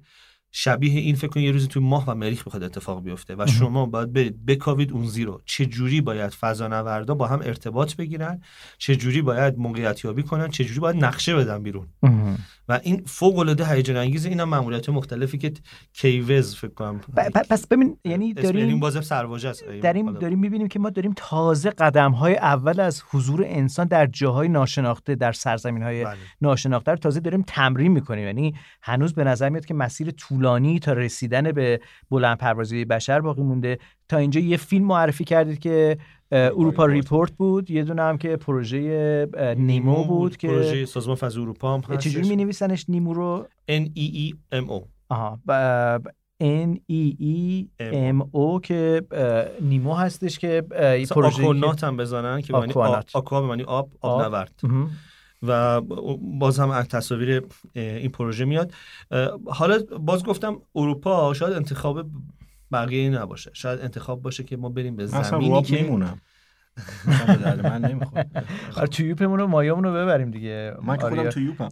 [0.58, 3.86] شبیه این فکر کن یه روزی توی ماه و مریخ بخواد اتفاق بیفته و شما
[3.86, 5.42] باید برید بکاوید اون زیرو.
[5.46, 8.42] چه جوری باید فضانوردا با هم ارتباط بگیرن؟
[8.78, 11.88] چه جوری باید موقعیت یابی کنن؟ چه جوری باید نقشه بدن بیرون.
[12.70, 15.54] و این فوق العاده هیجان انگیزه اینم ماموریت مختلفی که
[15.94, 17.02] کیوز فکر کنم
[17.50, 19.64] پس ببین یعنی اسم یعنی داریم بازم سرواژه است.
[19.84, 20.12] داریم.
[20.12, 25.16] داریم می‌بینیم که ما داریم تازه قدم های اول از حضور انسان در جاهای ناشناخته
[25.16, 26.16] در سرزمین های بله.
[26.42, 28.26] ناشناخته رو تازه داریم تمرین می‌کنیم.
[28.26, 30.12] یعنی هنوز به نظر میاد که مسیر
[30.46, 31.80] طولانی تا رسیدن به
[32.12, 33.78] بلند پروازی بشر باقی مونده.
[34.10, 35.98] تا اینجا یه فیلم معرفی کردید که
[36.32, 37.72] اروپا ریپورت بود.
[37.72, 39.28] یه دونه هم که پروژه
[39.58, 42.30] نیمو بود که پروژه سازمان فضای اروپا هم چجوری هستش.
[42.30, 44.82] می نویسنش نیمو رو؟ N E E M O.
[45.10, 45.40] آها.
[46.44, 47.66] N E E
[48.14, 49.02] M O که
[49.62, 50.62] نیمو هستش که
[51.12, 53.16] پروژه آکونات هم بزنن که معنی آب آکوانات.
[53.16, 54.36] آکوا به معنی آب آب آب.
[54.36, 54.62] نورد
[55.48, 55.82] و
[56.40, 57.44] باز هم از تصاویر
[57.74, 58.74] این پروژه میاد.
[59.46, 62.06] حالا باز گفتم اروپا شاید انتخاب
[62.72, 63.52] بقیه نباشه.
[63.54, 66.22] شاید انتخاب باشه که ما بریم به زمینی که میمونم.
[67.64, 68.30] من نمی‌خوره.
[68.78, 70.74] آره تویوپمون رو مایامون رو ببریم دیگه.
[70.84, 71.32] من که خودم آریا.
[71.32, 71.70] تو یوپم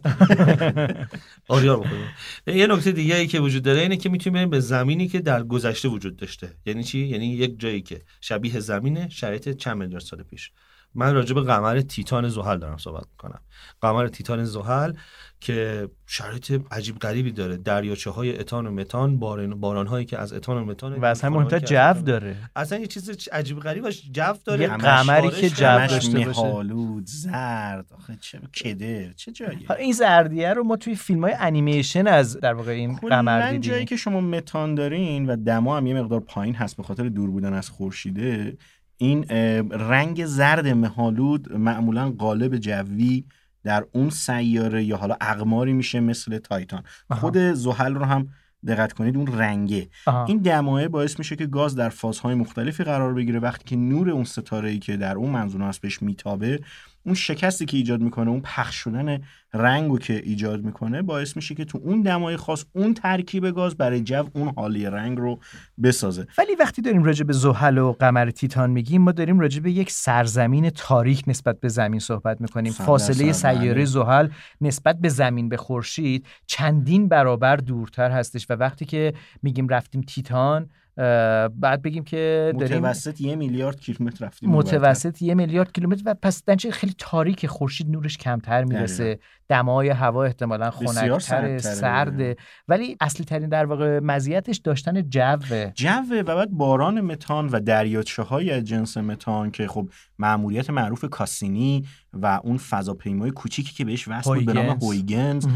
[1.48, 2.04] آریار بخوریم.
[2.46, 5.42] یه نکته دیگه ای که وجود داره اینه که می‌تونیم بریم به زمینی که در
[5.42, 6.50] گذشته وجود داشته.
[6.66, 10.50] یعنی چی؟ یعنی یک جایی که شبیه زمینه شرایط چند میلیارد سال پیش.
[10.94, 13.40] من راجع به قمر تیتان زحل دارم صحبت می‌کنم.
[13.80, 14.92] قمر تیتان زحل
[15.40, 17.56] که شرایط عجیب غریبی داره.
[17.56, 21.14] دریاچه های اتان و متان باران, باران هایی که از اتان و متان و
[21.60, 22.36] که از جو داره.
[22.56, 24.62] اصلا یه چیز عجیب غریبش جو داره.
[24.62, 25.50] یه قمری که.
[25.50, 26.64] جو داشته باشه.
[27.04, 32.06] زرد آخه چه کدر چه جایی حالا این زردیه رو ما توی فیلم های انیمیشن
[32.06, 33.84] از در واقع این قمر کلا جایی دیدیم.
[33.84, 37.52] که شما متان دارین و دما هم یه مقدار پایین هست به خاطر دور بودن
[37.52, 38.56] از خورشیده
[38.96, 39.24] این
[39.70, 43.24] رنگ زرد مهالود معمولا قالب جوی
[43.64, 47.20] در اون سیاره یا حالا اقماری میشه مثل تایتان آها.
[47.20, 48.28] خود زحل رو هم
[48.66, 50.24] دقت کنید اون رنگه آها.
[50.24, 54.24] این دمایه باعث میشه که گاز در فازهای مختلفی قرار بگیره وقتی که نور اون
[54.24, 56.60] ستاره ای که در اون منظور هست بهش میتابه
[57.06, 59.18] اون شکستی که ایجاد می‌کنه اون پخش شدن
[59.54, 64.00] رنگو که ایجاد می‌کنه باعث میشه که تو اون دمای خاص اون ترکیب گاز برای
[64.00, 65.38] جو اون حالی رنگ رو
[65.82, 66.26] بسازه.
[66.38, 69.90] ولی وقتی داریم راجع به زحل و قمر تیتان میگیم ما داریم راجع به یک
[69.90, 72.72] سرزمین تاریک نسبت به زمین صحبت می‌کنیم.
[72.72, 73.32] فاصله.
[73.32, 74.28] سیاره زحل
[74.60, 78.46] نسبت به زمین به خورشید چندین برابر دورتر هستش.
[78.50, 84.50] و وقتی که میگیم رفتیم تیتان بعد بگیم که داریم متوسط یه میلیارد کیلومتر رفتیم.
[84.50, 89.18] متوسط یه میلیارد کیلومتر و پس دنچه خیلی تاریک خورشید نورش کمتر می‌رسه
[89.48, 91.58] دمای هوا احتمالا خنکتر.
[91.58, 92.36] سرده
[92.68, 98.22] ولی اصلی ترین در واقع مزیتش داشتن جوه جوه و بعد باران متان و دریاچه
[98.22, 99.88] های جنس متان که خب
[100.18, 101.84] معمولیت معروف کاسینی
[102.22, 105.46] و اون فضاپیمای کوچیکی که بهش وصل بود به نام هویگنز.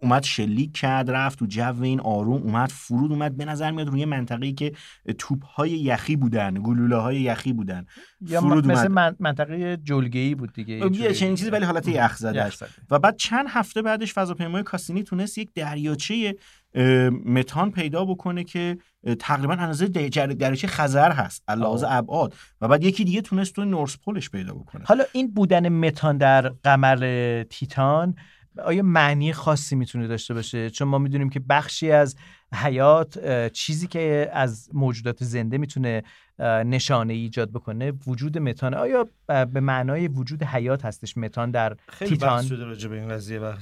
[0.00, 4.04] اومد شلیک کرد رفت تو جو این آروم اومد فرود اومد به نظر میاد روی
[4.04, 4.72] منطقه‌ای که
[5.18, 7.86] توپ های یخی بودن گلوله های یخی بودن
[8.20, 8.90] یا فرود مثل اومد.
[8.90, 11.12] من- منطقه جلگه‌ای بود دیگه یه.
[11.12, 12.38] چنین چیزی ولی حالت یخ زده.
[12.90, 16.34] و بعد چند هفته بعدش فضاپیمای کاسینی تونست یک دریاچه
[17.24, 18.78] متان پیدا بکنه که
[19.18, 21.92] تقریبا اندازه در- جر- دریاچه خزر هست علاوه.
[21.92, 22.34] ابعاد.
[22.60, 24.84] و بعد یکی دیگه تونست تو نورس پولش پیدا بکنه.
[24.84, 28.14] حالا این بودن متان در قمر تیتان
[28.64, 32.16] آیا معنی خاصی می‌تونه داشته باشه؟ چون ما می‌دونیم که بخشی از
[32.54, 36.02] حیات چیزی که از موجودات زنده می‌تونه
[36.64, 38.74] نشانه ایجاد بکنه وجود متان.
[38.74, 43.08] آیا به معنای وجود حیات هستش متان در خیلی تیتان؟ بحث شده راجع به این
[43.08, 43.52] قضیه و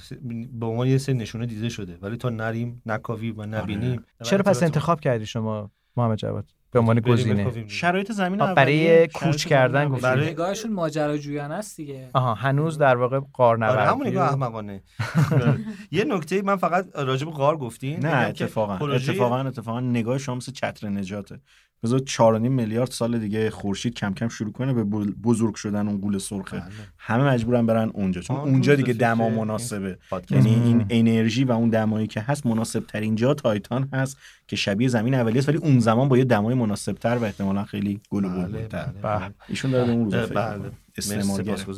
[0.53, 1.99] به عنوان یه سری نشونه دیده شده.
[2.03, 4.05] ولی تا نریم نکاویم و نبینیم.
[4.23, 7.69] چرا پس انتخاب کردی شما محمد جواد؟ به عنوان گزینه.
[7.69, 9.83] شرایط زمین برای کوچ کردن.
[9.87, 10.01] اولیه.
[10.03, 14.83] برای- نگاهشون ماجراجویانه است دیگه آها هنوز در واقع قارنوردی آره همون نگاه احمقانه
[15.93, 20.53] یه نکته من فقط راجع به غار گفتین نه اتفاقا اتفاقا اتفاقا نگاه شما مثل
[20.53, 21.41] چتر نجاته
[21.83, 22.17] بذار 4.5
[22.49, 24.85] میلیارد سال دیگه خورشید کم کم شروع کنه به
[25.25, 26.69] بزرگ شدن اون گول سرخه بله.
[26.99, 29.99] همه مجبورن برن اونجا چون اونجا دیگه دما که مناسبه.
[30.31, 30.87] یعنی این.
[30.91, 34.17] انرژی و اون دمایی که هست مناسب ترین جا تایتان هست
[34.49, 37.65] که شبیه زمین اولیه است ولی اون زمان با یه دمای مناسب تر و احتمالا
[37.65, 38.85] خیلی گل و بله، بلبل‌تر.
[39.03, 39.35] بله، بله.
[39.49, 40.59] ایشون داره اون روزا فکر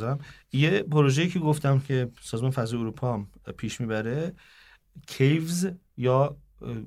[0.01, 0.19] بله
[0.53, 3.27] یه پروژه‌ای که گفتم که سازمان فضای اروپا هم
[3.57, 4.33] پیش می‌بره
[5.07, 6.37] CAVES یا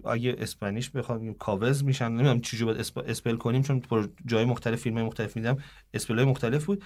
[0.06, 3.82] اگه Spanish بخوام بگیم کاوز میشن نمی‌دونم چجوری باید sp- spell کنیم چون
[4.26, 5.58] جای مختلف فیلم مختلف میدم
[5.94, 6.84] spell مختلف بود.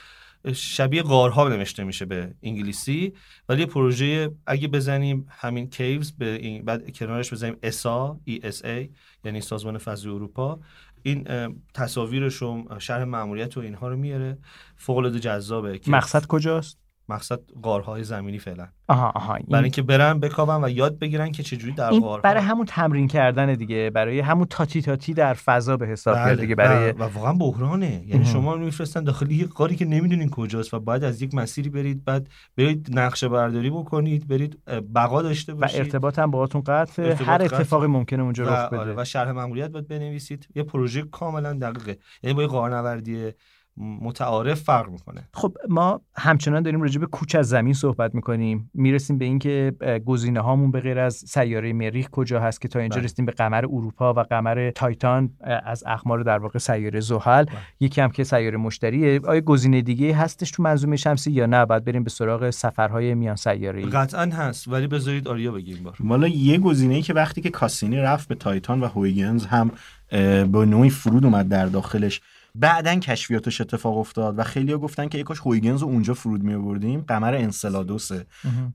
[0.53, 3.13] شبیه غارها نوشته میشه به انگلیسی
[3.49, 8.89] ولی پروژه اگه بزنیم همین CAVES به این بعد کنارش بزنیم ESA E S A
[9.23, 10.59] یعنی سازمان فضایی اروپا
[11.03, 11.27] این
[11.73, 14.37] تصاویرش و شرح ماموریت و اینها رو میاره.
[14.75, 15.79] فوق العاده جذابه.
[15.87, 16.78] مقصد کجاست؟
[17.09, 18.67] مقصد غارهای زمینی فعلا.
[18.87, 22.21] آها آها این- برای اینکه برن بکاون و یاد بگیرن که چجوری در این غارها
[22.21, 26.55] برای همون تمرین کردن دیگه برای همون تاتی تاتی در فضا به حساب بله، دیگه
[26.55, 28.03] برای و, و واقعا بحرانه.
[28.07, 28.25] یعنی.
[28.25, 32.29] شما میفرستن داخل یک غاری که نمی‌دونین کجاست و باید از یک مسیری برید بعد
[32.57, 34.59] برید نقشه برداری بکنید برید
[34.95, 35.79] بقا داشته و باشید.
[35.79, 37.41] ارتباط هم باهاتون قطع هر.
[37.41, 38.77] اتفاقی ممکنه اونجا و, رخ بده.
[38.77, 40.47] آره، و شرح ماموریت باید بنویسید.
[40.55, 41.97] یه پروژه کاملا دقیقه.
[42.23, 43.31] یعنی با یه غارنوردی
[43.79, 45.29] متعارف فرق می‌کنه.
[45.33, 48.71] خب ما همچنان داریم راجع به کوچ از زمین صحبت می‌کنیم.
[48.73, 49.73] می‌رسیم به اینکه
[50.05, 53.05] گزینه هامون به غیر از سیاره مریخ کجا هست که تا اینجا بله.
[53.05, 55.29] رسیدیم به قمر اروپا و قمر تایتان
[55.65, 57.43] از اقمار در واقع سیاره زحل.
[57.43, 57.55] بله.
[57.79, 59.19] یکی هم که سیاره مشتریه.
[59.27, 63.35] آیا گزینه دیگه هستش تو منظومه شمسی یا نه؟ بعد بریم به سراغ سفرهای میان
[63.35, 65.97] سیاره قطعا هست ولی بذارید آریا بگه این بار.
[65.99, 69.71] والا یه گزینه که وقتی که کاسینی رفت به تایتان و هویگنز هم
[70.51, 72.21] به نوعی فرود اومد در داخلش.
[72.55, 76.53] بعدا کشفیاتش اتفاق افتاد و خیلیا گفتن که ای کاش هویگنز رو اونجا فرود می
[76.53, 78.25] آوردیم قمر انسلادوسه.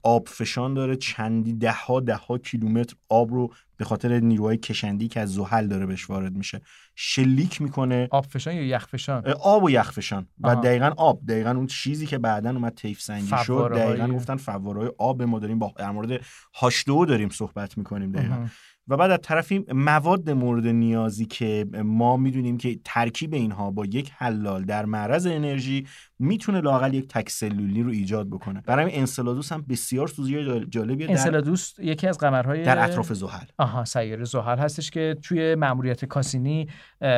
[0.03, 5.09] آب فشان داره چندی ده ها ده ها کیلومتر آب رو به خاطر نیروهای کشندی
[5.09, 6.61] که از زحل داره بهش وارد میشه
[6.95, 8.09] شلیک می‌کنه.
[8.11, 10.61] آب فشان یا یخ فشان؟ آب و یخفشان و آها.
[10.61, 11.21] دقیقا آب.
[11.29, 13.73] دقیقا اون چیزی که بعدا اومد تیف سنگی شد.
[13.75, 15.59] دقیقا گفتن فوارهای آب ما داریم.
[15.59, 16.21] با در مورد
[16.55, 18.47] هاشدو داریم صحبت می‌کنیم دقیقا.
[18.89, 24.13] و بعد از طرفی مواد مورد نیازی که ما می‌دونیم که ترکیب اینها با یک
[24.17, 25.87] حلال در معرض انرژی
[26.19, 28.63] می‌تونه لاقل یک تک سلولی رو ایجاد بکنه.
[28.67, 33.47] برای انسلادوس هم بسیار سوزی جالبیه انسلادوس یکی از قمرهای در اطراف زحل.
[33.59, 36.69] آها سیاره زحل هستش که توی ماموریت کاسینی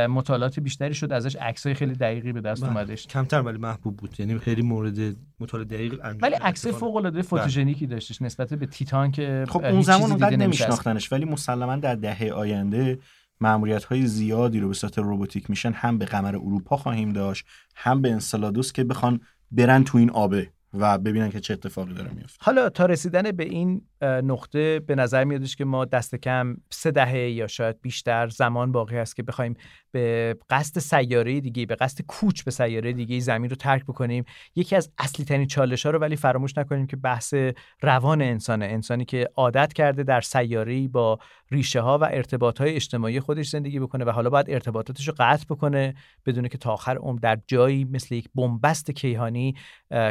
[0.08, 2.72] مطالعات بیشتری شد ازش عکسای خیلی دقیقی به دست بله.
[2.72, 3.06] اومدش.
[3.06, 4.20] کمتر ولی محبوب بود.
[4.20, 6.66] یعنی خیلی مورد مطالعه دقیق انجام ولی عکس.
[6.66, 11.76] فوق العاده فوتوژنیکی داشتش نسبت به تیتان که خب اون زمان اونقدر نمیشناختنش ولی مسلما
[11.76, 12.98] در دهه آینده
[13.40, 18.02] معمولیت های زیادی رو به صورت روباتیک میشن هم به قمر اروپا خواهیم داشت هم
[18.02, 19.20] به انسلادوس که بخوان
[19.50, 23.44] برن تو این آبه و ببینن که چه اتفاقی داره میفته حالا تا رسیدن به
[23.44, 28.72] این نقطه به نظر میادش که ما دست کم سه دهه یا شاید بیشتر زمان
[28.72, 29.56] باقی هست که بخوایم
[29.96, 34.24] به قصد سیاره دیگه به قصد کوچ به سیاره دیگه زمین رو ترک بکنیم.
[34.56, 37.34] یکی از اصلی ترین چالش ها رو ولی فراموش نکنیم که بحث
[37.82, 38.64] روان انسانه.
[38.64, 41.18] انسانی که عادت کرده در سیاره با
[41.50, 45.44] ریشه ها و ارتباط های اجتماعی خودش زندگی بکنه و حالا باید ارتباطاتش رو قطع
[45.50, 45.94] بکنه
[46.26, 49.54] بدونه که تا آخر عمر در جایی مثل یک بنبست کیهانی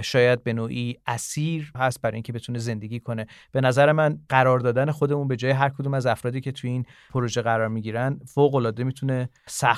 [0.01, 3.27] شاید به نوعی اسیر هست برای اینکه بتونه زندگی کنه.
[3.51, 6.85] به نظر من قرار دادن خودمون به جای هر کدوم از افرادی که توی این
[7.09, 9.29] پروژه قرار می‌گیرن فوق العاده می‌تونه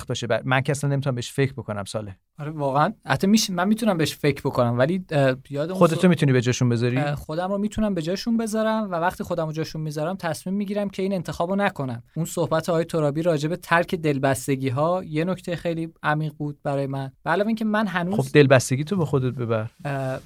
[0.06, 0.28] باشه.
[0.28, 2.16] بر- من که اصلا نمی‌تونم بهش فکر بکنم ساله.
[2.40, 2.94] آره واقعا.
[3.06, 6.42] حتی میشه من می‌تونم بهش فکر بکنم ولی اه، یاد اون خودتو سو- می‌تونی به
[6.42, 10.56] جاشون بذاری؟ خودم رو می‌تونم به جاشون بذارم و وقتی خودم رو جاشون می‌ذارم تصمیم
[10.56, 12.04] می‌گیرم که این انتخاب رو نکنم.
[12.16, 16.88] اون صحبت آقای ترابی راجع به ترک دلبستگی ها یه نکته خیلی عمیق بود برای
[16.88, 17.12] من.
[17.26, 19.70] علاوه اینکه من هنوز خب دلبستگی تو به خودت ببر.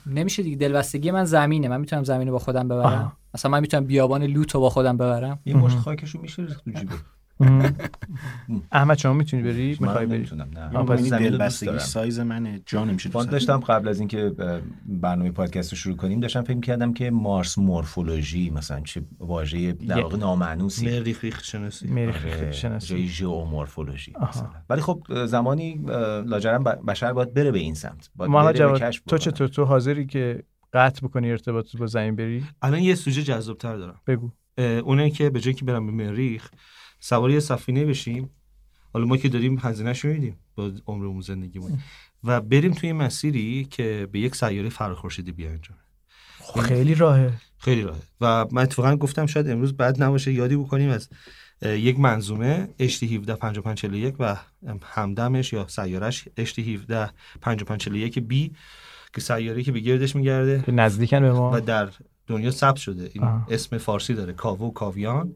[0.05, 0.55] نمیشه دیگه.
[0.57, 1.67] دلبستگی من زمینه.
[1.67, 2.85] من می‌تونم زمین رو با خودم ببرم.
[2.85, 3.13] آها.
[3.35, 5.39] مثلا من می‌تونم بیابان لوت رو با خودم ببرم.
[5.45, 6.93] یه مشت خاکشو میشه ریخت تو جیبه
[8.71, 10.85] احمد شما می‌تونی بری؟ می‌خوای بری؟ نمی‌تونم نه.
[10.85, 11.79] دوست دلبستگی.
[11.79, 14.31] سایز منه جا نمیشه فان دوست داشتم قبل از اینکه
[14.85, 20.01] برنامه پادکست رو شروع کنیم داشتم فکر کردم که مارس مورفولوژی مثلا چه واژه در
[20.01, 20.85] واقع نامعنوسی.
[20.85, 24.13] مریخ ریخ شناسی مریخ آره، شناسی جای ژئومورفولوژی.
[24.29, 24.49] مثلا.
[24.69, 25.81] ولی خب زمانی
[26.25, 28.09] لاجرم بشر باید بره به این سمت.
[28.15, 29.17] باید تو.
[29.17, 34.01] چطور؟ تو حاضری که قطع بکنی ارتباطت با زمین بری؟ الان یه سوژه جذابتر دارم.
[34.07, 34.31] بگو.
[34.57, 36.49] اونه که به جای که برم به مریخ
[37.03, 38.29] سوار یه سفینه بشیم.
[38.93, 41.79] حالا ما که داریم هزینه‌شو میدیم با عمرمون زندگیمون.
[42.23, 45.79] و بریم توی مسیری که به یک سیاره فراخورشیدی بیانجامه
[46.39, 47.33] خب خیلی راهه.
[47.57, 48.01] خیلی راهه.
[48.21, 51.09] و من اتفاقا گفتم شاید امروز بعد نباشه یادی بکنیم از
[51.61, 54.35] یک منظومه HT 17 5541 و
[54.83, 57.09] همدمش یا سیارش HT 17
[57.41, 58.55] 5541 B
[59.13, 60.63] که سیاره که به گردش میگرده.
[60.67, 61.51] نزدیکن به ما.
[61.53, 61.89] و در
[62.27, 63.47] دنیا ثبت شده این آه.
[63.49, 65.33] اسم فارسی داره کاوه و کاویان.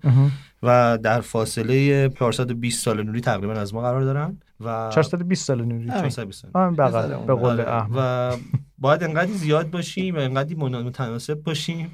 [0.63, 5.87] و در فاصله 420 سال نوری تقریبا از ما قرار دارن و 420 سال نوری
[5.87, 6.51] 420 سال.
[6.53, 7.33] آه بغل به.
[7.33, 7.69] قول آره.
[7.73, 8.37] احمد و
[8.77, 11.91] باید انقدر زیاد باشیم و انقدر متناسب باشیم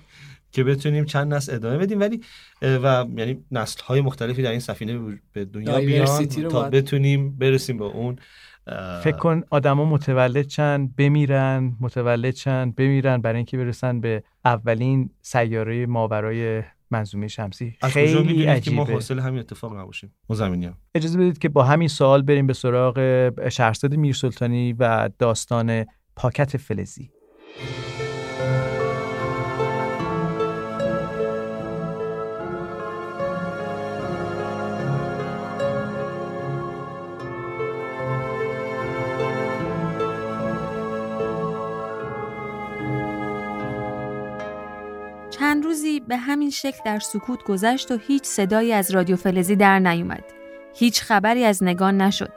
[0.51, 2.21] که بتونیم چند نسل ادامه بدیم ولی
[2.61, 4.99] و یعنی نسل های مختلفی در این سفینه
[5.33, 8.15] به- دنیا بیان تا بتونیم برسیم به اون
[9.03, 15.85] فکر کن آدما متولد چند بمیرن متولد چند بمیرن برای اینکه برسن به اولین سیاره
[15.85, 17.77] ماورای منظومه شمسی.
[17.81, 18.93] از خیلی می‌دونید که ما عجیبه.
[18.93, 23.29] حاصل همین اتفاق نباشیم؟ ما زمینی اجازه بدید که با همین سوال بریم به سراغ
[23.49, 25.85] شهرزاد میرسلطانی و داستان
[26.15, 27.11] پاکت فلزی.
[45.51, 49.79] چند روزی به همین شکل در سکوت گذشت و هیچ صدایی از رادیو فلزی در
[49.79, 50.23] نیومد.
[50.75, 52.31] هیچ خبری از نگان نشد.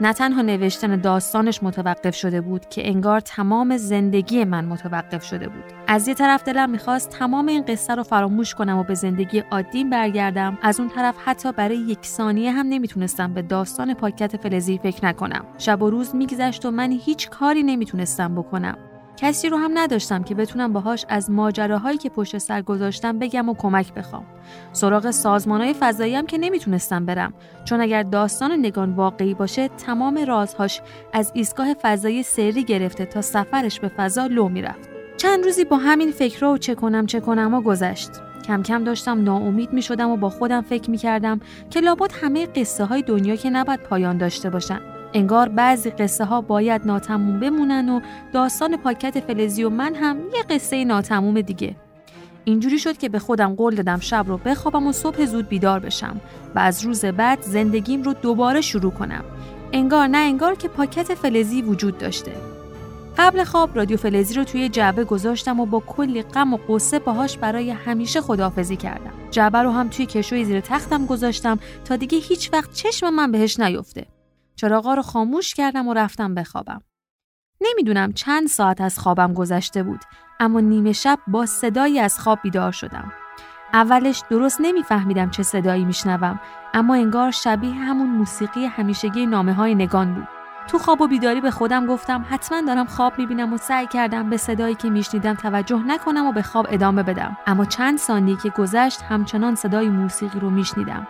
[0.00, 5.64] نه تنها نوشتن داستانش متوقف شده بود که انگار تمام زندگی من متوقف شده بود.
[5.86, 9.90] از یه طرف دلم می‌خواست تمام این قصه رو فراموش کنم و به زندگی عادیم
[9.90, 10.58] برگردم.
[10.62, 15.44] از اون طرف حتی برای یک ثانیه هم نمی‌تونستم به داستان پاکت فلزی فکر نکنم.
[15.58, 18.78] شب و روز میگذشت و من هیچ کاری نمی‌تونستم بکنم.
[19.16, 23.54] کسی رو هم نداشتم که بتونم باهاش از ماجراهایی که پشت سر گذاشتم بگم و
[23.54, 24.24] کمک بخوام.
[24.72, 30.80] سراغ سازمانهای فضایی هم که نمی‌تونستم برم چون اگر داستان نگان واقعی باشه تمام رازهاش
[31.12, 34.88] از ایستگاه فضایی سری گرفته تا سفرش به فضا لو می‌رفت.
[35.16, 38.10] چند روزی با همین فکر و چه کنم چه کنم و گذشت.
[38.46, 41.40] کم کم داشتم ناامید می شدم و با خودم فکر می کردم
[41.70, 44.95] که لابد همه قصه های دنیا که نباید پایان داشته باشن.
[45.12, 48.00] انگار بعضی قصه ها باید ناتموم بمونن و
[48.32, 51.76] داستان پاکت فلزی و من هم یه قصه ناتموم دیگه.
[52.44, 56.20] اینجوری شد که به خودم قول دادم شب رو بخوابم و صبح زود بیدار بشم
[56.54, 59.24] و از روز بعد زندگیم رو دوباره شروع کنم.
[59.72, 62.32] انگار نه انگار که پاکت فلزی وجود داشته.
[63.18, 67.38] قبل خواب رادیو فلزی رو توی جعبه گذاشتم و با کلی غم و قصه باهاش
[67.38, 69.12] برای همیشه خداحافظی کردم.
[69.30, 73.60] جعبه رو هم توی کشوی زیر تختم گذاشتم تا دیگه هیچ وقت چشم من بهش
[73.60, 74.06] نیفته.
[74.56, 76.82] چراغا رو خاموش کردم و رفتم بخوابم.
[77.60, 80.00] نمی‌دونم چند ساعت از خوابم گذشته بود
[80.40, 83.12] اما نیمه شب با صدایی از خواب بیدار شدم.
[83.72, 86.40] اولش درست نمیفهمیدم چه صدایی میشنوم
[86.74, 90.28] اما انگار شبیه همون موسیقی همیشگی نامه های نگان بود.
[90.68, 94.36] تو خواب و بیداری به خودم گفتم حتما دارم خواب می‌بینم و سعی کردم به
[94.36, 99.02] صدایی که میشنیدم توجه نکنم و به خواب ادامه بدم اما چند ثانیه که گذشت
[99.02, 101.06] همچنان صدای موسیقی رو میشنیدم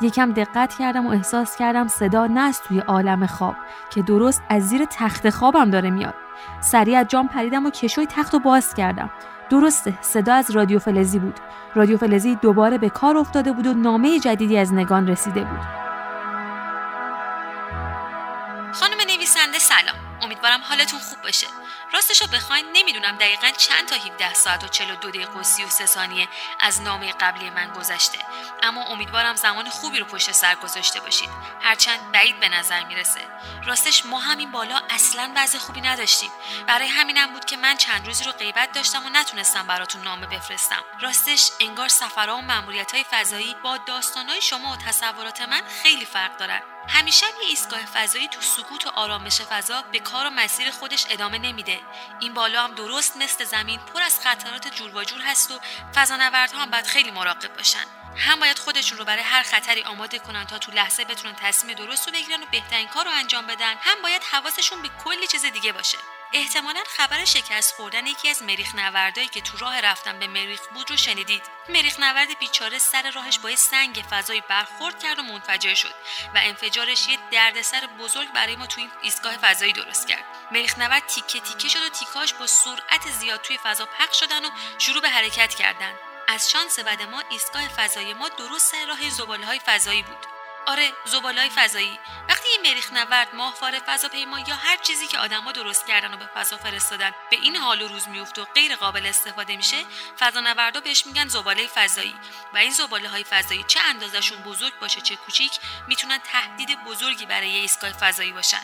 [0.00, 3.56] یکم دقت کردم و احساس کردم صدا نه از توی عالم خواب
[3.90, 6.14] که درست از زیر تخت خوابم داره میاد.
[6.60, 9.10] سریع از جام پریدم و کشوی تخت رو باز کردم.
[9.50, 11.40] درسته صدا از رادیو فلزی بود.
[11.74, 15.60] رادیو فلزی دوباره به کار افتاده بود و نامه جدیدی از نگان رسیده بود.
[18.72, 19.96] خانم نویسنده سلام.
[20.22, 21.46] امیدوارم حالتون خوب باشه.
[21.92, 26.28] راستشو بخواین نمی‌دونم دقیقا چند تا 17 ساعت و 42 دقیقه و 33 ثانیه
[26.60, 28.18] از نامه قبلی من گذشته.
[28.62, 31.28] اما امیدوارم زمان خوبی رو پشت سر گذاشته باشید.
[31.62, 33.20] هرچند بعید به نظر می‌رسه.
[33.66, 36.30] راستش ما همین بالا اصلا وضع خوبی نداشتیم.
[36.66, 40.84] برای همینم بود که من چند روزی رو غیبت داشتم و نتونستم براتون نامه بفرستم.
[41.00, 46.36] راستش انگار سفرها و مأموریت های فضایی با داستانهای شما و تصورات من خیلی فرق
[46.36, 46.62] دارن.
[46.88, 51.38] همیشه یه ایستگاه فضایی تو سکوت و آرامش فضا به کار و مسیر خودش ادامه
[51.38, 51.77] نمیده.
[52.20, 55.60] این بالا هم درست مثل زمین پر از خطرات جور و جور هست و
[55.94, 57.84] فضانوردها هم باید خیلی مراقب باشن.
[58.16, 62.06] هم باید خودشون رو برای هر خطری آماده کنن تا تو لحظه بتونن تصمیم درست
[62.06, 63.74] رو بگیرن و بهترین کار رو انجام بدن.
[63.80, 65.98] هم باید حواسشون به کلی چیز دیگه باشه.
[66.32, 70.90] احتمالا خبر شکست خوردن یکی از مریخ نوردایی که تو راه رفتن به مریخ بود
[70.90, 71.42] رو شنیدید.
[71.68, 75.94] مریخ نورد بیچاره سر راهش با سنگ فضایی برخورد کرد و منفجر شد
[76.34, 80.24] و انفجارش یه دردسر بزرگ برای ما توی این ایستگاه فضایی درست کرد.
[80.50, 84.50] مریخ نورد تیکه تیکه شد و تیکاش با سرعت زیاد توی فضا پخش شدن و
[84.78, 85.94] شروع به حرکت کردن.
[86.28, 90.37] از شانس بعد ما ایستگاه فضایی ما درست سر راه زباله های فضایی بود.
[90.68, 91.98] آره زبالای فضایی.
[92.28, 96.26] وقتی یه مریخ نورد ماهواره فضاپیما یا هر چیزی که آدما درست کردن و به
[96.34, 99.76] فضا فرستادن به این حال و روز میفته و غیر قابل استفاده میشه
[100.18, 102.14] فضانوردا بهش میگن زباله فضایی.
[102.54, 105.52] و این زباله های فضایی چه اندازشون بزرگ باشه چه کوچیک
[105.86, 108.62] می‌تونن تهدید بزرگی برای ایستگاه فضایی باشن.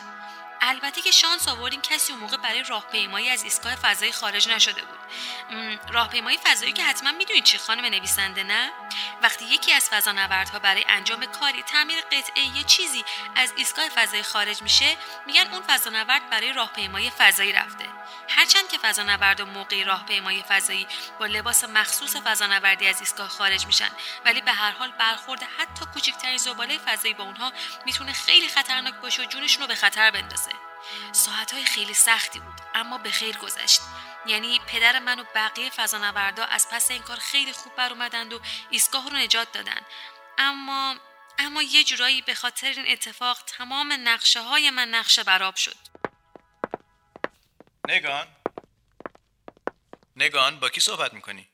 [0.61, 4.99] البته که شانس آوردیم کسی اون موقع برای راهپیمایی از ایستگاه فضایی خارج نشده بود.
[5.91, 8.71] راهپیمایی فضایی که حتما می‌دونید چی خانم نویسنده نه؟
[9.21, 14.61] وقتی یکی از فضانوردها برای انجام کاری تعمیر قطعه یه چیزی از ایستگاه فضایی خارج
[14.61, 17.85] میشه میگن اون فضانورد برای راهپیمایی فضایی رفته.
[18.29, 20.87] هرچند که فضانورد و موقعی راهپیمایی فضایی
[21.19, 23.89] با لباس مخصوص فضانوردی از ایستگاه خارج میشن
[24.25, 27.51] ولی به هر حال برخورد حتی کوچکترین زباله فضایی با اونها
[27.85, 30.51] می‌تونه خیلی خطرناک باشه و جونشون رو به خطر بندازه.
[31.11, 33.81] ساعتهای خیلی سختی بود اما به خیر گذشت.
[34.25, 38.39] یعنی پدر من و بقیه فضانوردا از پس این کار خیلی خوب بر اومدند و
[38.69, 39.81] ایستگاه رو نجات دادن.
[40.37, 40.95] اما
[41.37, 45.75] اما یه جورایی به خاطر این اتفاق تمام نقشه های من نقشه براب شد.
[47.89, 48.25] نگان.
[50.15, 51.45] نگان با کی صحبت می‌کنی؟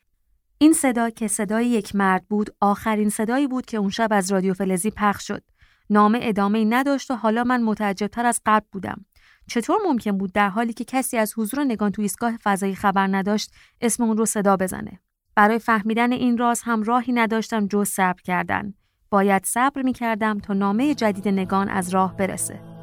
[0.57, 4.53] این صدا که صدای یک مرد بود آخرین صدایی بود که اون شب از رادیو
[4.53, 5.43] فلزی پخش شد.
[5.89, 9.05] نامه ادامه نداشت و حالا من متعجبتر از قبل بودم.
[9.47, 13.51] چطور ممکن بود در حالی که کسی از حضور نگان تو ایستگاه فضایی خبر نداشت
[13.82, 14.99] اسم اون رو صدا بزنه؟
[15.36, 18.73] برای فهمیدن این راز هم راهی نداشتم جز صبر کردن.
[19.09, 22.80] باید صبر می کردم تا نامه جدید نگان از راه برسه.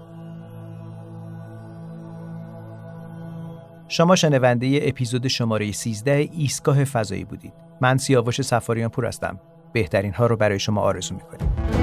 [3.89, 7.53] شما شنونده اپیزود شماره 13 ایستگاه فضایی بودید.
[7.81, 9.41] من سیاوش سفاریان پور هستم.
[9.73, 11.78] بهترین ها رو برای شما آرزو می‌کنیم.